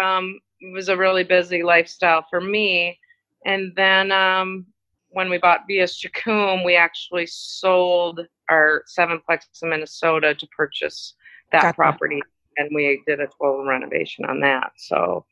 um, 0.00 0.38
it 0.60 0.72
was 0.72 0.88
a 0.88 0.96
really 0.96 1.24
busy 1.24 1.62
lifestyle 1.62 2.24
for 2.30 2.40
me. 2.40 2.98
And 3.44 3.72
then 3.76 4.12
um, 4.12 4.66
when 5.10 5.30
we 5.30 5.38
bought 5.38 5.64
VS 5.66 6.00
Jacome, 6.02 6.64
we 6.64 6.76
actually 6.76 7.26
sold 7.26 8.20
our 8.50 8.84
sevenplex 8.98 9.40
in 9.62 9.70
Minnesota 9.70 10.34
to 10.34 10.46
purchase 10.48 11.14
that 11.52 11.62
Gotcha. 11.62 11.74
property, 11.74 12.20
and 12.56 12.70
we 12.74 13.02
did 13.06 13.20
a 13.20 13.26
total 13.26 13.64
renovation 13.66 14.24
on 14.24 14.40
that. 14.40 14.72
So 14.76 15.24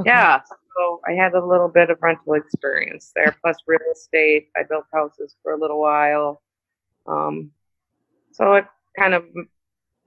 Okay. 0.00 0.08
yeah, 0.08 0.40
so 0.76 1.00
I 1.06 1.12
had 1.12 1.34
a 1.34 1.44
little 1.44 1.68
bit 1.68 1.90
of 1.90 1.98
rental 2.00 2.32
experience 2.34 3.12
there, 3.14 3.36
plus 3.42 3.58
real 3.66 3.80
estate. 3.92 4.48
I 4.56 4.62
built 4.62 4.86
houses 4.92 5.36
for 5.42 5.52
a 5.52 5.58
little 5.58 5.78
while. 5.78 6.40
Um, 7.06 7.50
so 8.32 8.54
it 8.54 8.64
kind 8.98 9.12
of 9.12 9.24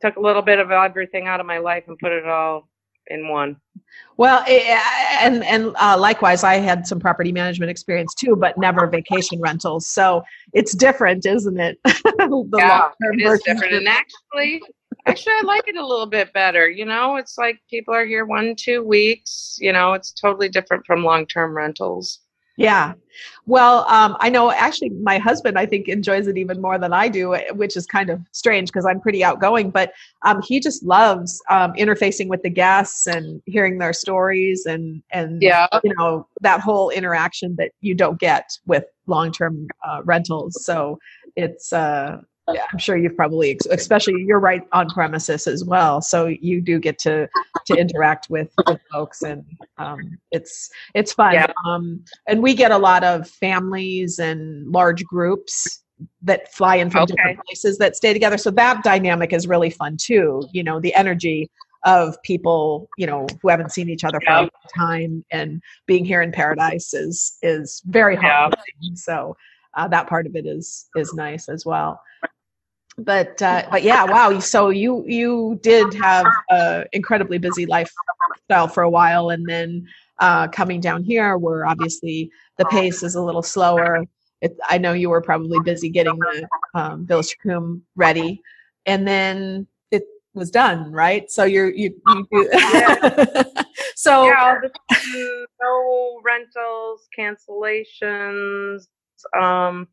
took 0.02 0.16
a 0.16 0.20
little 0.20 0.42
bit 0.42 0.58
of 0.58 0.72
everything 0.72 1.28
out 1.28 1.40
of 1.40 1.46
my 1.46 1.60
life 1.60 1.84
and 1.88 2.00
put 2.00 2.12
it 2.12 2.28
all 2.28 2.68
in 3.08 3.28
one. 3.28 3.58
Well, 4.18 4.44
eh, 4.48 4.80
and 5.22 5.44
and 5.44 5.76
uh, 5.80 5.98
likewise, 5.98 6.44
I 6.44 6.56
had 6.56 6.86
some 6.86 7.00
property 7.00 7.32
management 7.32 7.72
experience 7.72 8.14
too, 8.14 8.36
but 8.36 8.58
never 8.58 8.88
vacation 8.88 9.40
rentals. 9.42 9.88
So 9.88 10.24
it's 10.54 10.76
different, 10.76 11.26
isn't 11.26 11.60
it? 11.60 11.80
the 11.84 12.48
yeah, 12.58 12.90
it 13.00 13.22
is 13.22 13.42
different. 13.44 13.74
And 13.74 13.88
actually, 13.88 14.62
actually, 15.06 15.34
I 15.34 15.42
like 15.46 15.68
it 15.68 15.76
a 15.76 15.86
little 15.86 16.06
bit 16.06 16.32
better. 16.34 16.70
You 16.70 16.86
know, 16.86 17.16
it's 17.16 17.38
like 17.38 17.60
people 17.70 17.94
are 17.94 18.06
here 18.06 18.26
one, 18.26 18.56
two 18.56 18.84
weeks. 18.84 19.58
You 19.60 19.74
know, 19.74 19.94
it's 19.94 20.12
totally 20.12 20.50
different 20.50 20.86
from 20.86 21.04
long-term 21.04 21.56
rentals. 21.56 22.20
Yeah. 22.56 22.94
Well, 23.46 23.86
um, 23.90 24.16
I 24.20 24.30
know 24.30 24.52
actually 24.52 24.90
my 24.90 25.18
husband, 25.18 25.58
I 25.58 25.66
think, 25.66 25.88
enjoys 25.88 26.28
it 26.28 26.38
even 26.38 26.62
more 26.62 26.78
than 26.78 26.94
I 26.94 27.10
do, 27.10 27.36
which 27.54 27.76
is 27.76 27.86
kind 27.86 28.10
of 28.10 28.22
strange 28.32 28.70
because 28.70 28.86
I'm 28.86 29.00
pretty 29.00 29.24
outgoing, 29.24 29.70
but 29.72 29.94
um, 30.24 30.42
he 30.42 30.60
just 30.60 30.84
loves 30.84 31.42
um, 31.50 31.74
interfacing 31.74 32.28
with 32.28 32.44
the 32.44 32.50
guests 32.50 33.08
and 33.08 33.42
hearing 33.46 33.78
their 33.80 33.94
stories 33.94 34.66
and, 34.66 35.02
and 35.12 35.42
Yeah. 35.42 35.68
you 35.84 35.94
know, 35.98 36.28
that 36.42 36.60
whole 36.60 36.90
interaction 36.90 37.56
that 37.58 37.72
you 37.82 37.96
don't 37.96 38.20
get 38.20 38.52
with 38.66 38.86
long 39.08 39.32
term 39.32 39.68
uh, 39.88 40.02
rentals. 40.04 40.64
So 40.64 41.00
it's, 41.36 41.74
uh, 41.74 42.22
I'm 42.48 42.78
sure 42.78 42.98
you've 42.98 43.16
probably, 43.16 43.58
especially 43.72 44.22
you're 44.26 44.40
right 44.40 44.64
on 44.74 44.90
premises 44.90 45.48
as 45.48 45.64
well. 45.64 46.02
So 46.02 46.28
you 46.28 46.62
do 46.62 46.80
get 46.80 47.00
to 47.00 47.28
to 47.66 47.76
interact 47.76 48.30
with, 48.30 48.52
with 48.68 48.82
folks, 48.92 49.22
and 49.22 49.46
um, 49.78 50.18
it's 50.32 50.70
it's 50.94 51.14
fun. 51.14 51.34
Yeah. 51.34 51.48
Um, 51.66 52.04
and 52.28 52.44
we 52.44 52.54
get 52.54 52.72
a 52.72 52.78
lot 52.78 53.04
of 53.04 53.30
families 53.30 54.20
and 54.20 54.68
large 54.70 55.04
groups 55.06 55.84
that 56.22 56.54
fly 56.54 56.76
in 56.78 56.90
from 56.90 57.04
Okay. 57.04 57.14
different 57.14 57.40
places 57.46 57.78
that 57.78 57.96
stay 57.96 58.12
together. 58.12 58.38
So 58.38 58.52
that 58.52 58.84
dynamic 58.84 59.32
is 59.32 59.48
really 59.48 59.70
fun 59.70 59.96
too. 59.98 60.44
You 60.52 60.64
know, 60.64 60.82
the 60.82 60.94
energy 60.96 61.50
of 61.86 62.22
people, 62.24 62.90
you 62.98 63.06
know, 63.06 63.26
who 63.42 63.50
haven't 63.50 63.72
seen 63.72 63.90
each 63.90 64.04
other 64.04 64.20
for 64.26 64.34
a 64.34 64.40
long 64.42 64.50
time 64.76 65.26
and 65.32 65.62
being 65.86 66.04
here 66.04 66.22
in 66.22 66.32
paradise 66.32 66.94
is 66.94 67.38
is 67.42 67.82
very 67.86 68.16
Yeah. 68.16 68.50
So 68.96 69.38
uh, 69.76 69.88
that 69.88 70.08
part 70.08 70.26
of 70.28 70.36
it 70.36 70.46
is 70.46 70.90
is 70.96 71.14
nice 71.14 71.48
as 71.48 71.66
well 71.66 72.02
but 72.98 73.42
uh, 73.42 73.66
but 73.72 73.82
yeah 73.82 74.04
wow 74.04 74.40
so 74.40 74.70
you 74.70 75.04
you 75.08 75.60
did 75.64 75.94
have 75.96 76.26
a 76.52 76.86
incredibly 76.94 77.38
busy 77.38 77.66
lifestyle 77.66 78.68
for 78.68 78.84
a 78.84 78.90
while 78.90 79.30
and 79.30 79.48
then 79.48 79.86
uh, 80.20 80.48
coming 80.48 80.80
down 80.80 81.04
here, 81.04 81.38
where 81.38 81.66
obviously 81.66 82.32
the 82.58 82.66
pace 82.66 83.04
is 83.04 83.16
a 83.16 83.22
little 83.22 83.42
slower. 83.42 84.06
It, 84.42 84.58
I 84.70 84.78
know 84.78 84.94
you 84.94 85.10
were 85.10 85.22
probably 85.22 85.60
busy 85.60 85.90
getting 85.90 86.18
the 86.18 86.48
um, 86.74 87.06
Village 87.06 87.36
ready, 87.96 88.42
and 88.86 89.08
then 89.08 89.68
it 89.92 90.04
was 90.34 90.52
done, 90.52 90.92
right? 90.92 91.30
So 91.32 91.44
you're 91.44 91.70
you, 91.70 91.94
you 92.08 92.28
do. 92.32 92.50
Yeah. 92.54 93.44
so 93.96 94.26
yeah, 94.26 94.60
no 95.62 96.22
rentals, 96.24 97.08
cancellations. 97.18 98.88
Um, 99.38 99.88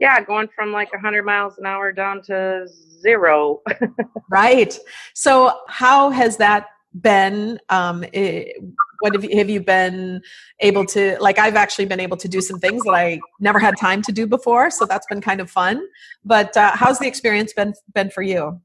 yeah, 0.00 0.20
going 0.22 0.48
from 0.54 0.72
like 0.72 0.92
100 0.92 1.24
miles 1.24 1.58
an 1.58 1.66
hour 1.66 1.92
down 1.92 2.22
to 2.22 2.66
zero. 3.00 3.60
right. 4.30 4.76
So, 5.14 5.60
how 5.68 6.10
has 6.10 6.38
that 6.38 6.66
been? 7.00 7.60
Um, 7.68 8.04
it, 8.12 8.56
what 9.00 9.14
have 9.14 9.24
you, 9.24 9.36
have 9.36 9.50
you 9.50 9.60
been 9.60 10.20
able 10.60 10.84
to 10.84 11.16
like 11.20 11.38
i've 11.38 11.56
actually 11.56 11.86
been 11.86 12.00
able 12.00 12.18
to 12.18 12.28
do 12.28 12.40
some 12.42 12.58
things 12.58 12.82
that 12.84 12.92
i 12.92 13.18
never 13.40 13.58
had 13.58 13.74
time 13.78 14.02
to 14.02 14.12
do 14.12 14.26
before 14.26 14.70
so 14.70 14.84
that's 14.84 15.06
been 15.06 15.22
kind 15.22 15.40
of 15.40 15.50
fun 15.50 15.82
but 16.22 16.54
uh, 16.56 16.72
how's 16.74 16.98
the 16.98 17.06
experience 17.06 17.52
been 17.54 17.72
been 17.94 18.10
for 18.10 18.20
you 18.20 18.60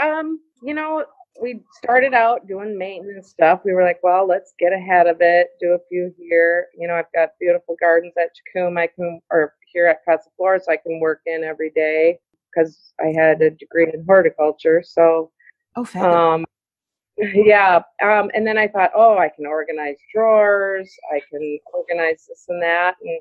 um 0.00 0.38
you 0.62 0.72
know 0.72 1.04
we 1.42 1.60
started 1.82 2.14
out 2.14 2.46
doing 2.46 2.78
maintenance 2.78 3.28
stuff 3.28 3.60
we 3.64 3.72
were 3.72 3.82
like 3.82 3.98
well 4.04 4.24
let's 4.26 4.54
get 4.58 4.72
ahead 4.72 5.08
of 5.08 5.16
it 5.20 5.48
do 5.60 5.72
a 5.72 5.78
few 5.88 6.14
here 6.16 6.68
you 6.78 6.86
know 6.86 6.94
i've 6.94 7.12
got 7.12 7.30
beautiful 7.40 7.76
gardens 7.80 8.12
at 8.16 8.30
Chacombe 8.34 8.78
i 8.78 8.86
can 8.86 9.20
or 9.30 9.52
here 9.74 9.86
at 9.86 10.04
Casa 10.04 10.30
Flores 10.36 10.64
so 10.64 10.72
i 10.72 10.76
can 10.76 11.00
work 11.00 11.20
in 11.26 11.44
every 11.44 11.70
day 11.70 12.18
because 12.50 12.92
i 13.00 13.08
had 13.08 13.42
a 13.42 13.50
degree 13.50 13.90
in 13.92 14.04
horticulture 14.06 14.82
so 14.84 15.30
oh 15.76 16.00
um 16.00 16.44
yeah 17.18 17.80
um, 18.02 18.30
and 18.34 18.46
then 18.46 18.58
i 18.58 18.66
thought 18.66 18.90
oh 18.94 19.18
i 19.18 19.28
can 19.28 19.46
organize 19.46 19.96
drawers 20.12 20.92
i 21.12 21.20
can 21.30 21.58
organize 21.72 22.26
this 22.28 22.46
and 22.48 22.62
that 22.62 22.94
and 23.02 23.20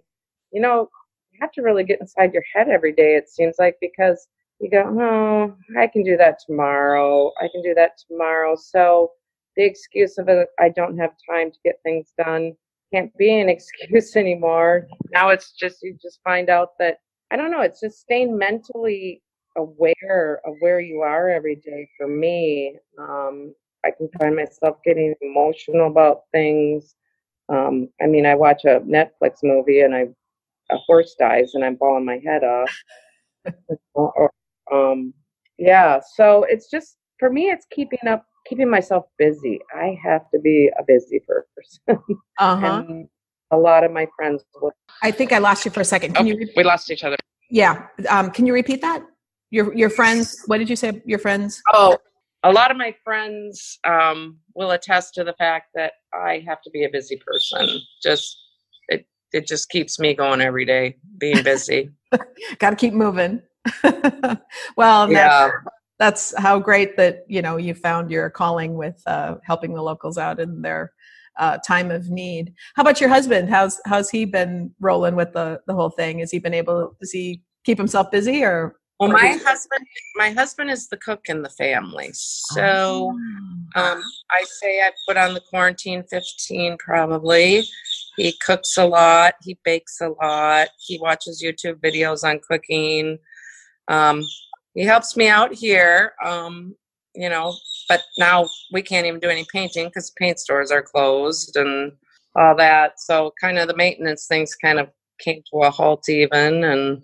you 0.51 0.61
know 0.61 0.89
you 1.31 1.39
have 1.41 1.51
to 1.51 1.61
really 1.61 1.83
get 1.83 2.01
inside 2.01 2.33
your 2.33 2.43
head 2.53 2.69
every 2.69 2.93
day 2.93 3.15
it 3.15 3.29
seems 3.29 3.55
like 3.59 3.75
because 3.81 4.27
you 4.59 4.69
go 4.69 4.83
oh 4.99 5.55
i 5.79 5.85
can 5.87 6.03
do 6.03 6.17
that 6.17 6.39
tomorrow 6.45 7.31
i 7.39 7.47
can 7.51 7.61
do 7.61 7.73
that 7.73 7.91
tomorrow 8.07 8.55
so 8.55 9.11
the 9.55 9.63
excuse 9.63 10.17
of 10.17 10.27
it 10.27 10.47
i 10.59 10.69
don't 10.69 10.97
have 10.97 11.11
time 11.29 11.51
to 11.51 11.57
get 11.63 11.75
things 11.83 12.13
done 12.17 12.53
can't 12.93 13.15
be 13.17 13.39
an 13.39 13.49
excuse 13.55 14.15
anymore 14.15 14.87
now 15.11 15.29
it's 15.29 15.51
just 15.51 15.77
you 15.81 15.97
just 16.01 16.19
find 16.23 16.49
out 16.49 16.69
that 16.79 16.97
i 17.31 17.35
don't 17.35 17.51
know 17.51 17.61
it's 17.61 17.79
just 17.79 17.99
staying 17.99 18.37
mentally 18.37 19.21
aware 19.57 20.41
of 20.45 20.55
where 20.59 20.79
you 20.79 21.01
are 21.01 21.29
every 21.29 21.55
day 21.55 21.87
for 21.97 22.07
me 22.07 22.75
um, 22.99 23.53
I 23.85 23.91
can 23.91 24.09
find 24.19 24.35
myself 24.35 24.77
getting 24.83 25.13
emotional 25.21 25.87
about 25.87 26.21
things. 26.31 26.95
Um, 27.49 27.89
I 28.01 28.07
mean, 28.07 28.25
I 28.25 28.35
watch 28.35 28.63
a 28.65 28.79
Netflix 28.81 29.43
movie 29.43 29.81
and 29.81 29.93
I 29.93 30.07
a 30.71 30.77
horse 30.77 31.15
dies 31.19 31.51
and 31.53 31.63
I'm 31.63 31.75
bawling 31.75 32.05
my 32.05 32.19
head 32.23 32.43
off. 32.43 32.73
or, 33.93 34.31
um, 34.71 35.13
yeah, 35.57 35.99
so 36.15 36.45
it's 36.47 36.69
just 36.71 36.95
for 37.19 37.29
me, 37.29 37.49
it's 37.49 37.65
keeping 37.69 38.07
up, 38.07 38.25
keeping 38.47 38.69
myself 38.69 39.05
busy. 39.17 39.59
I 39.75 39.97
have 40.03 40.29
to 40.33 40.39
be 40.39 40.69
a 40.77 40.83
busy 40.85 41.21
person. 41.27 42.03
uh-huh. 42.39 42.83
a 43.51 43.57
lot 43.57 43.83
of 43.83 43.91
my 43.91 44.07
friends. 44.15 44.43
Will- 44.61 44.71
I 45.01 45.11
think 45.11 45.31
I 45.31 45.37
lost 45.37 45.65
you 45.65 45.71
for 45.71 45.81
a 45.81 45.85
second. 45.85 46.15
Can 46.15 46.25
oh, 46.25 46.29
you? 46.29 46.37
Re- 46.37 46.53
we 46.55 46.63
lost 46.63 46.91
each 46.91 47.03
other. 47.03 47.17
Yeah. 47.49 47.87
Um, 48.09 48.31
can 48.31 48.45
you 48.45 48.53
repeat 48.53 48.81
that? 48.81 49.03
Your 49.51 49.73
your 49.75 49.89
friends. 49.89 50.41
What 50.47 50.57
did 50.57 50.69
you 50.69 50.75
say? 50.75 51.01
Your 51.05 51.19
friends? 51.19 51.61
Oh, 51.73 51.97
a 52.43 52.51
lot 52.51 52.71
of 52.71 52.77
my 52.77 52.93
friends 53.03 53.79
um, 53.85 54.37
will 54.55 54.71
attest 54.71 55.13
to 55.15 55.23
the 55.23 55.33
fact 55.33 55.67
that 55.75 55.93
I 56.13 56.43
have 56.47 56.61
to 56.63 56.69
be 56.71 56.83
a 56.83 56.89
busy 56.89 57.21
person. 57.25 57.79
Just 58.01 58.37
it 58.89 59.05
it 59.31 59.47
just 59.47 59.69
keeps 59.69 59.99
me 59.99 60.13
going 60.13 60.41
every 60.41 60.65
day, 60.65 60.97
being 61.17 61.43
busy. 61.43 61.91
Got 62.59 62.71
to 62.71 62.75
keep 62.75 62.93
moving. 62.93 63.41
well, 64.77 65.11
yeah. 65.11 65.51
That's, 65.99 66.33
how 66.37 66.59
great 66.59 66.97
that 66.97 67.25
you 67.27 67.41
know 67.41 67.57
you 67.57 67.73
found 67.73 68.11
your 68.11 68.29
calling 68.29 68.75
with 68.75 69.01
uh, 69.05 69.35
helping 69.43 69.73
the 69.73 69.81
locals 69.81 70.17
out 70.17 70.39
in 70.39 70.61
their 70.61 70.91
uh, 71.37 71.57
time 71.59 71.91
of 71.91 72.09
need. 72.09 72.53
How 72.75 72.81
about 72.81 72.99
your 72.99 73.09
husband? 73.09 73.49
How's 73.49 73.79
how's 73.85 74.09
he 74.09 74.25
been 74.25 74.73
rolling 74.79 75.15
with 75.15 75.33
the 75.33 75.61
the 75.67 75.73
whole 75.73 75.89
thing? 75.89 76.19
Has 76.19 76.31
he 76.31 76.39
been 76.39 76.53
able? 76.53 76.95
Does 76.99 77.11
he 77.11 77.41
keep 77.63 77.77
himself 77.77 78.11
busy 78.11 78.43
or 78.43 78.75
well, 78.99 79.11
my 79.11 79.39
husband, 79.43 79.85
my 80.15 80.29
husband 80.29 80.69
is 80.69 80.87
the 80.87 80.97
cook 80.97 81.21
in 81.27 81.41
the 81.41 81.49
family, 81.49 82.11
so 82.13 83.09
um, 83.75 84.01
I 84.31 84.43
say 84.61 84.81
I 84.81 84.91
put 85.07 85.17
on 85.17 85.33
the 85.33 85.41
quarantine 85.49 86.03
fifteen 86.09 86.77
probably. 86.77 87.63
He 88.15 88.37
cooks 88.45 88.77
a 88.77 88.85
lot. 88.85 89.33
He 89.41 89.57
bakes 89.65 89.99
a 89.99 90.09
lot. 90.09 90.69
He 90.77 90.99
watches 90.99 91.43
YouTube 91.43 91.81
videos 91.81 92.23
on 92.23 92.39
cooking. 92.47 93.17
Um, 93.87 94.23
he 94.73 94.83
helps 94.83 95.15
me 95.15 95.27
out 95.27 95.53
here, 95.53 96.13
um, 96.23 96.75
you 97.15 97.29
know. 97.29 97.55
But 97.89 98.01
now 98.17 98.47
we 98.71 98.81
can't 98.81 99.05
even 99.05 99.19
do 99.19 99.29
any 99.29 99.45
painting 99.51 99.87
because 99.87 100.11
paint 100.17 100.39
stores 100.39 100.71
are 100.71 100.81
closed 100.81 101.55
and 101.55 101.91
all 102.35 102.55
that. 102.57 102.99
So 102.99 103.31
kind 103.39 103.59
of 103.59 103.67
the 103.67 103.75
maintenance 103.75 104.25
things 104.27 104.55
kind 104.55 104.79
of 104.79 104.89
came 105.19 105.41
to 105.51 105.59
a 105.59 105.69
halt 105.69 106.07
even 106.09 106.63
and 106.63 107.03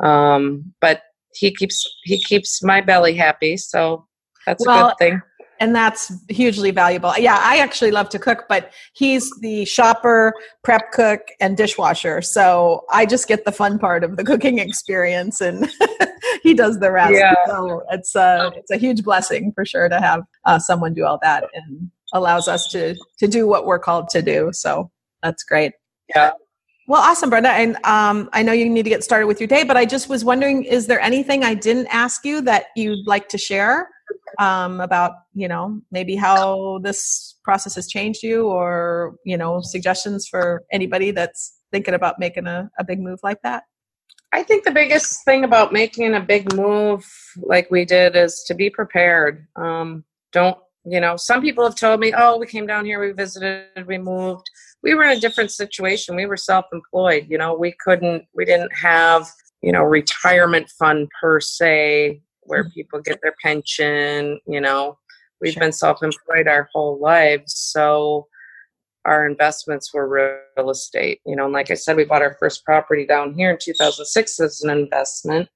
um, 0.00 0.72
but 0.80 1.02
he 1.34 1.54
keeps 1.54 1.86
he 2.04 2.22
keeps 2.22 2.62
my 2.62 2.80
belly 2.80 3.14
happy 3.14 3.56
so 3.56 4.06
that's 4.46 4.66
well, 4.66 4.86
a 4.86 4.90
good 4.90 4.98
thing 4.98 5.22
and 5.60 5.76
that's 5.76 6.12
hugely 6.28 6.70
valuable 6.70 7.12
yeah 7.18 7.38
i 7.40 7.58
actually 7.58 7.90
love 7.90 8.08
to 8.08 8.18
cook 8.18 8.46
but 8.48 8.72
he's 8.94 9.30
the 9.40 9.64
shopper 9.64 10.32
prep 10.64 10.90
cook 10.90 11.20
and 11.40 11.56
dishwasher 11.56 12.20
so 12.20 12.84
i 12.90 13.06
just 13.06 13.28
get 13.28 13.44
the 13.44 13.52
fun 13.52 13.78
part 13.78 14.02
of 14.02 14.16
the 14.16 14.24
cooking 14.24 14.58
experience 14.66 15.40
and 15.40 15.70
he 16.42 16.54
does 16.54 16.78
the 16.78 16.90
rest 16.90 17.14
yeah. 17.14 17.34
so 17.46 17.82
it's 17.90 18.14
a 18.14 18.52
it's 18.56 18.70
a 18.70 18.76
huge 18.76 19.02
blessing 19.02 19.52
for 19.54 19.64
sure 19.64 19.88
to 19.88 20.00
have 20.00 20.22
uh, 20.44 20.58
someone 20.58 20.94
do 20.94 21.04
all 21.04 21.18
that 21.22 21.44
and 21.54 21.90
allows 22.12 22.48
us 22.48 22.68
to 22.68 22.94
to 23.18 23.26
do 23.26 23.46
what 23.46 23.66
we're 23.66 23.78
called 23.78 24.08
to 24.08 24.22
do 24.22 24.50
so 24.52 24.90
that's 25.22 25.42
great 25.44 25.72
yeah 26.14 26.32
well, 26.90 27.02
awesome, 27.02 27.30
Brenda. 27.30 27.50
And 27.50 27.76
um, 27.84 28.28
I 28.32 28.42
know 28.42 28.50
you 28.50 28.68
need 28.68 28.82
to 28.82 28.90
get 28.90 29.04
started 29.04 29.28
with 29.28 29.38
your 29.38 29.46
day, 29.46 29.62
but 29.62 29.76
I 29.76 29.84
just 29.84 30.08
was 30.08 30.24
wondering, 30.24 30.64
is 30.64 30.88
there 30.88 30.98
anything 30.98 31.44
I 31.44 31.54
didn't 31.54 31.86
ask 31.86 32.24
you 32.24 32.40
that 32.40 32.64
you'd 32.74 33.06
like 33.06 33.28
to 33.28 33.38
share 33.38 33.88
um, 34.40 34.80
about, 34.80 35.12
you 35.32 35.46
know, 35.46 35.80
maybe 35.92 36.16
how 36.16 36.80
this 36.82 37.38
process 37.44 37.76
has 37.76 37.86
changed 37.86 38.24
you 38.24 38.48
or, 38.48 39.14
you 39.24 39.36
know, 39.36 39.60
suggestions 39.62 40.26
for 40.26 40.64
anybody 40.72 41.12
that's 41.12 41.56
thinking 41.70 41.94
about 41.94 42.18
making 42.18 42.48
a, 42.48 42.68
a 42.76 42.82
big 42.82 42.98
move 42.98 43.20
like 43.22 43.40
that? 43.42 43.62
I 44.32 44.42
think 44.42 44.64
the 44.64 44.70
biggest 44.70 45.24
thing 45.24 45.44
about 45.44 45.72
making 45.72 46.14
a 46.14 46.20
big 46.20 46.54
move 46.54 47.04
like 47.36 47.70
we 47.70 47.84
did 47.84 48.14
is 48.14 48.44
to 48.46 48.54
be 48.54 48.70
prepared. 48.70 49.46
Um, 49.56 50.04
don't, 50.32 50.56
you 50.84 51.00
know, 51.00 51.16
some 51.16 51.42
people 51.42 51.64
have 51.64 51.74
told 51.74 52.00
me, 52.00 52.12
oh, 52.16 52.38
we 52.38 52.46
came 52.46 52.66
down 52.66 52.84
here, 52.84 53.04
we 53.04 53.12
visited, 53.12 53.86
we 53.86 53.98
moved 53.98 54.48
we 54.82 54.94
were 54.94 55.04
in 55.04 55.16
a 55.16 55.20
different 55.20 55.50
situation. 55.50 56.16
We 56.16 56.26
were 56.26 56.36
self-employed. 56.36 57.26
You 57.28 57.38
know, 57.38 57.54
we 57.54 57.74
couldn't, 57.84 58.24
we 58.34 58.44
didn't 58.44 58.74
have, 58.74 59.28
you 59.62 59.72
know, 59.72 59.82
retirement 59.82 60.70
fund 60.70 61.08
per 61.20 61.40
se 61.40 62.22
where 62.42 62.64
mm-hmm. 62.64 62.72
people 62.72 63.00
get 63.00 63.20
their 63.22 63.34
pension. 63.42 64.40
You 64.46 64.60
know, 64.60 64.98
we've 65.40 65.52
sure. 65.52 65.60
been 65.60 65.72
self-employed 65.72 66.48
our 66.48 66.68
whole 66.72 66.98
lives, 66.98 67.54
so 67.56 68.26
our 69.04 69.26
investments 69.26 69.92
were 69.94 70.42
real 70.56 70.70
estate. 70.70 71.20
You 71.26 71.36
know, 71.36 71.44
and 71.44 71.52
like 71.52 71.70
I 71.70 71.74
said, 71.74 71.96
we 71.96 72.04
bought 72.04 72.22
our 72.22 72.36
first 72.38 72.64
property 72.64 73.06
down 73.06 73.34
here 73.34 73.50
in 73.50 73.58
2006 73.60 74.40
as 74.40 74.62
an 74.62 74.70
investment, 74.70 75.48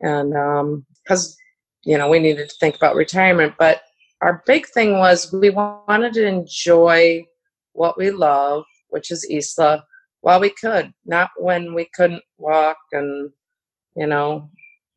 and 0.00 0.36
um, 0.36 0.86
because 1.02 1.36
you 1.84 1.98
know 1.98 2.08
we 2.08 2.18
needed 2.18 2.48
to 2.48 2.56
think 2.60 2.76
about 2.76 2.96
retirement, 2.96 3.54
but 3.58 3.82
our 4.20 4.42
big 4.46 4.66
thing 4.68 4.98
was 4.98 5.32
we 5.32 5.50
wanted 5.50 6.12
to 6.14 6.26
enjoy 6.26 7.24
what 7.72 7.96
we 7.96 8.10
love, 8.10 8.64
which 8.88 9.10
is 9.10 9.28
Isla, 9.30 9.84
while 10.20 10.40
we 10.40 10.50
could, 10.50 10.92
not 11.04 11.30
when 11.36 11.74
we 11.74 11.88
couldn't 11.94 12.24
walk 12.38 12.78
and, 12.92 13.30
you 13.96 14.06
know, 14.06 14.50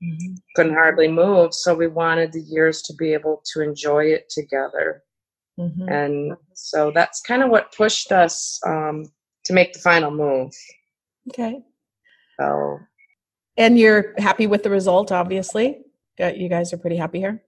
mm-hmm. 0.04 0.34
couldn't 0.56 0.74
hardly 0.74 1.08
move. 1.08 1.54
So 1.54 1.76
we 1.76 1.88
wanted 1.88 2.32
the 2.32 2.42
years 2.42 2.82
to 2.84 2.94
be 2.96 3.14
able 3.14 3.44
to 3.54 3.62
enjoy 3.62 4.06
it 4.06 4.30
together. 4.30 5.04
Mm-hmm. 5.62 5.90
And 5.90 6.34
so 6.54 6.92
that's 6.94 7.22
kind 7.22 7.44
of 7.44 7.50
what 7.50 7.74
pushed 7.76 8.12
us 8.12 8.60
um, 8.66 9.06
to 9.46 9.54
make 9.54 9.74
the 9.74 9.80
final 9.80 10.12
move. 10.12 10.52
Okay. 11.30 11.60
So. 12.40 12.80
And 13.58 13.78
you're 13.78 14.16
happy 14.18 14.48
with 14.48 14.64
the 14.64 14.70
result, 14.70 15.12
obviously. 15.12 15.82
You 16.18 16.50
guys 16.50 16.74
are 16.74 16.78
pretty 16.78 16.98
happy 16.98 17.20
here. 17.20 17.44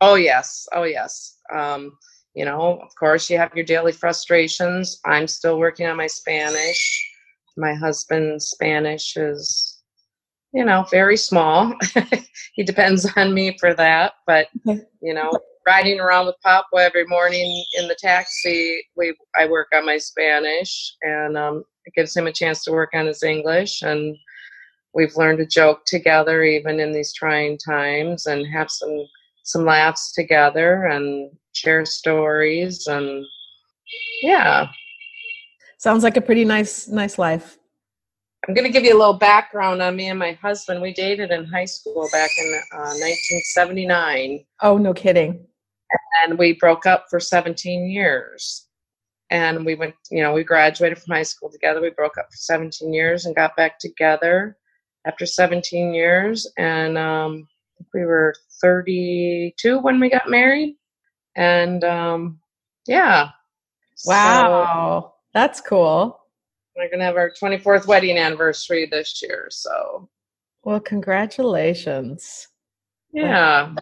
Oh 0.00 0.14
yes. 0.14 0.66
Oh 0.74 0.84
yes. 0.84 1.38
Um, 1.54 1.96
you 2.34 2.44
know, 2.44 2.80
of 2.82 2.94
course, 2.98 3.30
you 3.30 3.38
have 3.38 3.54
your 3.54 3.64
daily 3.64 3.92
frustrations. 3.92 5.00
I'm 5.04 5.28
still 5.28 5.58
working 5.58 5.86
on 5.86 5.96
my 5.96 6.08
Spanish. 6.08 7.10
My 7.56 7.74
husband's 7.74 8.46
Spanish 8.46 9.16
is, 9.16 9.78
you 10.52 10.64
know, 10.64 10.84
very 10.90 11.16
small. 11.16 11.74
he 12.54 12.64
depends 12.64 13.06
on 13.16 13.32
me 13.32 13.56
for 13.58 13.72
that, 13.74 14.14
but 14.26 14.48
you 14.64 15.14
know, 15.14 15.30
riding 15.66 16.00
around 16.00 16.26
with 16.26 16.36
Pablo 16.42 16.78
every 16.78 17.06
morning 17.06 17.64
in 17.74 17.88
the 17.88 17.96
taxi. 17.98 18.82
We 18.96 19.14
I 19.38 19.46
work 19.46 19.68
on 19.74 19.86
my 19.86 19.98
Spanish, 19.98 20.94
and 21.02 21.36
um, 21.36 21.64
it 21.86 21.94
gives 21.94 22.16
him 22.16 22.26
a 22.26 22.32
chance 22.32 22.64
to 22.64 22.72
work 22.72 22.90
on 22.94 23.06
his 23.06 23.22
English. 23.22 23.82
And 23.82 24.16
we've 24.94 25.16
learned 25.16 25.38
to 25.38 25.46
joke 25.46 25.84
together, 25.86 26.42
even 26.42 26.80
in 26.80 26.92
these 26.92 27.12
trying 27.12 27.58
times, 27.58 28.26
and 28.26 28.46
have 28.46 28.70
some 28.70 29.06
some 29.44 29.64
laughs 29.64 30.12
together 30.12 30.84
and 30.84 31.30
share 31.52 31.84
stories. 31.84 32.86
And 32.86 33.24
yeah, 34.22 34.68
sounds 35.78 36.02
like 36.02 36.16
a 36.16 36.22
pretty 36.22 36.44
nice 36.44 36.88
nice 36.88 37.18
life. 37.18 37.58
I'm 38.46 38.52
going 38.52 38.66
to 38.66 38.72
give 38.72 38.84
you 38.84 38.94
a 38.94 38.98
little 38.98 39.14
background 39.14 39.80
on 39.80 39.96
me 39.96 40.08
and 40.08 40.18
my 40.18 40.32
husband. 40.32 40.82
We 40.82 40.92
dated 40.92 41.30
in 41.30 41.46
high 41.46 41.64
school 41.64 42.10
back 42.12 42.28
in 42.36 42.60
uh, 42.74 42.92
1979. 42.92 44.44
Oh, 44.60 44.76
no 44.76 44.92
kidding 44.92 45.46
and 46.22 46.38
we 46.38 46.54
broke 46.54 46.86
up 46.86 47.06
for 47.10 47.20
17 47.20 47.88
years. 47.88 48.68
And 49.30 49.64
we 49.64 49.74
went 49.74 49.94
you 50.10 50.22
know 50.22 50.32
we 50.32 50.44
graduated 50.44 50.98
from 50.98 51.14
high 51.14 51.22
school 51.22 51.50
together. 51.50 51.80
We 51.80 51.90
broke 51.90 52.18
up 52.18 52.26
for 52.30 52.36
17 52.36 52.92
years 52.92 53.24
and 53.24 53.34
got 53.34 53.56
back 53.56 53.78
together 53.78 54.56
after 55.06 55.26
17 55.26 55.94
years. 55.94 56.50
And 56.58 56.96
um, 56.98 57.48
we 57.92 58.04
were 58.04 58.34
32 58.60 59.78
when 59.80 60.00
we 60.00 60.08
got 60.08 60.30
married. 60.30 60.76
And 61.36 61.84
um, 61.84 62.40
yeah. 62.86 63.30
Wow. 64.06 65.00
So 65.00 65.14
that's 65.32 65.60
cool. 65.60 66.20
We're 66.76 66.90
gonna 66.90 67.04
have 67.04 67.16
our 67.16 67.30
24th 67.30 67.86
wedding 67.86 68.18
anniversary 68.18 68.86
this 68.86 69.22
year 69.22 69.46
so. 69.50 70.08
Well 70.64 70.80
congratulations. 70.80 72.48
Yeah 73.12 73.74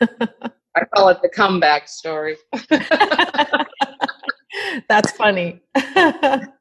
I 0.76 0.84
call 0.94 1.08
it 1.08 1.18
the 1.22 1.28
comeback 1.28 1.88
story. 1.88 2.36
That's 4.88 5.12
funny. 5.12 5.60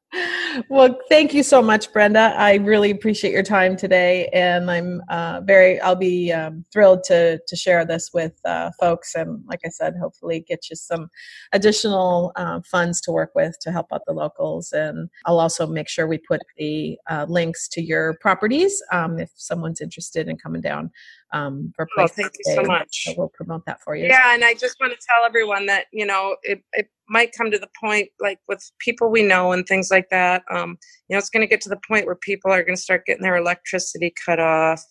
well, 0.69 0.99
thank 1.09 1.33
you 1.33 1.43
so 1.43 1.61
much, 1.61 1.91
Brenda. 1.93 2.33
I 2.35 2.55
really 2.55 2.91
appreciate 2.91 3.31
your 3.31 3.43
time 3.43 3.77
today, 3.77 4.27
and 4.33 4.69
I'm 4.69 5.01
uh, 5.09 5.41
very. 5.43 5.79
I'll 5.81 5.95
be 5.95 6.31
um, 6.31 6.65
thrilled 6.71 7.03
to 7.05 7.39
to 7.47 7.55
share 7.55 7.85
this 7.85 8.11
with 8.13 8.33
uh, 8.45 8.71
folks, 8.79 9.15
and 9.15 9.43
like 9.45 9.61
I 9.65 9.69
said, 9.69 9.95
hopefully 9.99 10.45
get 10.47 10.69
you 10.69 10.75
some 10.75 11.09
additional 11.53 12.31
uh, 12.35 12.61
funds 12.69 13.01
to 13.01 13.11
work 13.11 13.31
with 13.35 13.57
to 13.61 13.71
help 13.71 13.87
out 13.93 14.01
the 14.05 14.13
locals. 14.13 14.71
And 14.71 15.09
I'll 15.25 15.39
also 15.39 15.67
make 15.67 15.87
sure 15.87 16.07
we 16.07 16.17
put 16.17 16.41
the 16.57 16.97
uh, 17.09 17.25
links 17.29 17.67
to 17.69 17.81
your 17.81 18.15
properties 18.21 18.81
um, 18.91 19.19
if 19.19 19.29
someone's 19.35 19.81
interested 19.81 20.27
in 20.27 20.37
coming 20.37 20.61
down 20.61 20.91
um, 21.31 21.73
for 21.75 21.87
oh, 21.97 22.07
thank 22.07 22.31
you 22.37 22.55
so 22.55 22.63
much. 22.63 23.05
So 23.05 23.13
we'll 23.17 23.29
promote 23.29 23.65
that 23.65 23.81
for 23.81 23.95
you. 23.95 24.07
Yeah, 24.07 24.33
and 24.33 24.43
I 24.43 24.53
just 24.53 24.79
want 24.79 24.93
to 24.93 24.99
tell 24.99 25.25
everyone 25.25 25.65
that 25.67 25.85
you 25.91 26.05
know 26.05 26.37
it, 26.43 26.63
it 26.73 26.89
might 27.09 27.33
come 27.35 27.51
to 27.51 27.59
the 27.59 27.69
point 27.79 28.09
like 28.19 28.39
with 28.47 28.71
people 28.79 29.09
we 29.09 29.23
know 29.23 29.51
and 29.51 29.65
things 29.65 29.89
like 29.91 30.09
that. 30.09 30.43
Um, 30.51 30.77
you 31.07 31.13
know, 31.13 31.17
it's 31.17 31.29
going 31.29 31.41
to 31.41 31.49
get 31.49 31.61
to 31.61 31.69
the 31.69 31.79
point 31.87 32.05
where 32.05 32.15
people 32.15 32.51
are 32.51 32.63
going 32.63 32.75
to 32.75 32.81
start 32.81 33.05
getting 33.05 33.23
their 33.23 33.37
electricity 33.37 34.13
cut 34.25 34.39
off. 34.39 34.83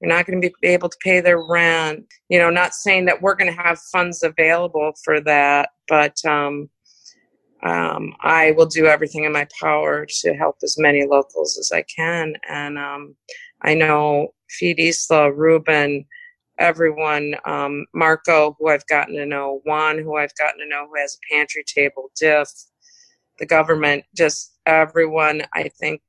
They're 0.00 0.08
not 0.08 0.26
going 0.26 0.40
to 0.40 0.50
be 0.60 0.68
able 0.68 0.88
to 0.88 0.98
pay 1.02 1.20
their 1.20 1.44
rent. 1.44 2.06
You 2.28 2.38
know, 2.38 2.50
not 2.50 2.74
saying 2.74 3.06
that 3.06 3.20
we're 3.20 3.34
going 3.34 3.52
to 3.52 3.62
have 3.62 3.78
funds 3.92 4.22
available 4.22 4.92
for 5.04 5.20
that, 5.22 5.70
but 5.88 6.16
um, 6.24 6.68
um, 7.62 8.14
I 8.20 8.52
will 8.52 8.66
do 8.66 8.86
everything 8.86 9.24
in 9.24 9.32
my 9.32 9.46
power 9.60 10.06
to 10.20 10.34
help 10.34 10.56
as 10.62 10.76
many 10.78 11.06
locals 11.06 11.58
as 11.58 11.72
I 11.72 11.82
can. 11.82 12.34
And 12.48 12.78
um, 12.78 13.16
I 13.62 13.74
know 13.74 14.28
Feed 14.48 14.78
Isla, 14.78 15.32
Ruben, 15.32 16.04
everyone, 16.58 17.34
um, 17.44 17.86
Marco, 17.94 18.56
who 18.58 18.68
I've 18.68 18.86
gotten 18.86 19.14
to 19.16 19.26
know, 19.26 19.60
Juan, 19.64 19.98
who 19.98 20.16
I've 20.16 20.34
gotten 20.36 20.60
to 20.60 20.66
know, 20.66 20.86
who 20.88 21.00
has 21.00 21.16
a 21.16 21.34
pantry 21.34 21.64
table, 21.64 22.10
DIF, 22.18 22.48
the 23.38 23.46
government, 23.46 24.04
just 24.16 24.58
everyone, 24.66 25.42
I 25.54 25.68
think, 25.80 26.02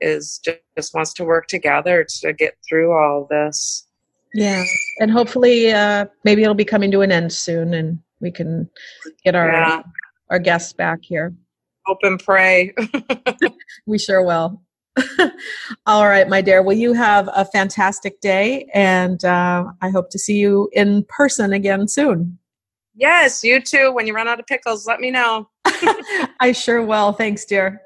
is 0.00 0.40
just, 0.44 0.58
just 0.76 0.94
wants 0.94 1.12
to 1.14 1.24
work 1.24 1.46
together 1.46 2.06
to 2.20 2.32
get 2.32 2.54
through 2.68 2.92
all 2.92 3.26
this. 3.28 3.86
Yeah, 4.32 4.62
and 5.00 5.10
hopefully, 5.10 5.72
uh, 5.72 6.06
maybe 6.24 6.42
it'll 6.42 6.54
be 6.54 6.64
coming 6.64 6.90
to 6.92 7.00
an 7.00 7.10
end 7.10 7.32
soon, 7.32 7.74
and 7.74 7.98
we 8.20 8.30
can 8.30 8.70
get 9.24 9.34
our 9.34 9.50
yeah. 9.50 9.82
our 10.30 10.38
guests 10.38 10.72
back 10.72 11.00
here. 11.02 11.34
Hope 11.84 11.98
and 12.02 12.22
pray. 12.22 12.72
we 13.86 13.98
sure 13.98 14.22
will. 14.24 14.62
All 15.86 16.06
right, 16.06 16.28
my 16.28 16.40
dear. 16.40 16.62
Well, 16.62 16.76
you 16.76 16.92
have 16.92 17.28
a 17.34 17.44
fantastic 17.44 18.20
day, 18.20 18.68
and 18.74 19.24
uh, 19.24 19.64
I 19.80 19.90
hope 19.90 20.10
to 20.10 20.18
see 20.18 20.36
you 20.36 20.68
in 20.72 21.04
person 21.08 21.52
again 21.52 21.88
soon. 21.88 22.38
Yes, 22.94 23.42
you 23.44 23.60
too. 23.60 23.92
When 23.92 24.06
you 24.06 24.14
run 24.14 24.28
out 24.28 24.40
of 24.40 24.46
pickles, 24.46 24.86
let 24.86 25.00
me 25.00 25.10
know. 25.10 25.48
I 26.40 26.52
sure 26.52 26.82
will. 26.84 27.12
Thanks, 27.12 27.44
dear. 27.44 27.80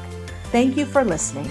Thank 0.52 0.76
you 0.76 0.86
for 0.86 1.06
listening. 1.06 1.50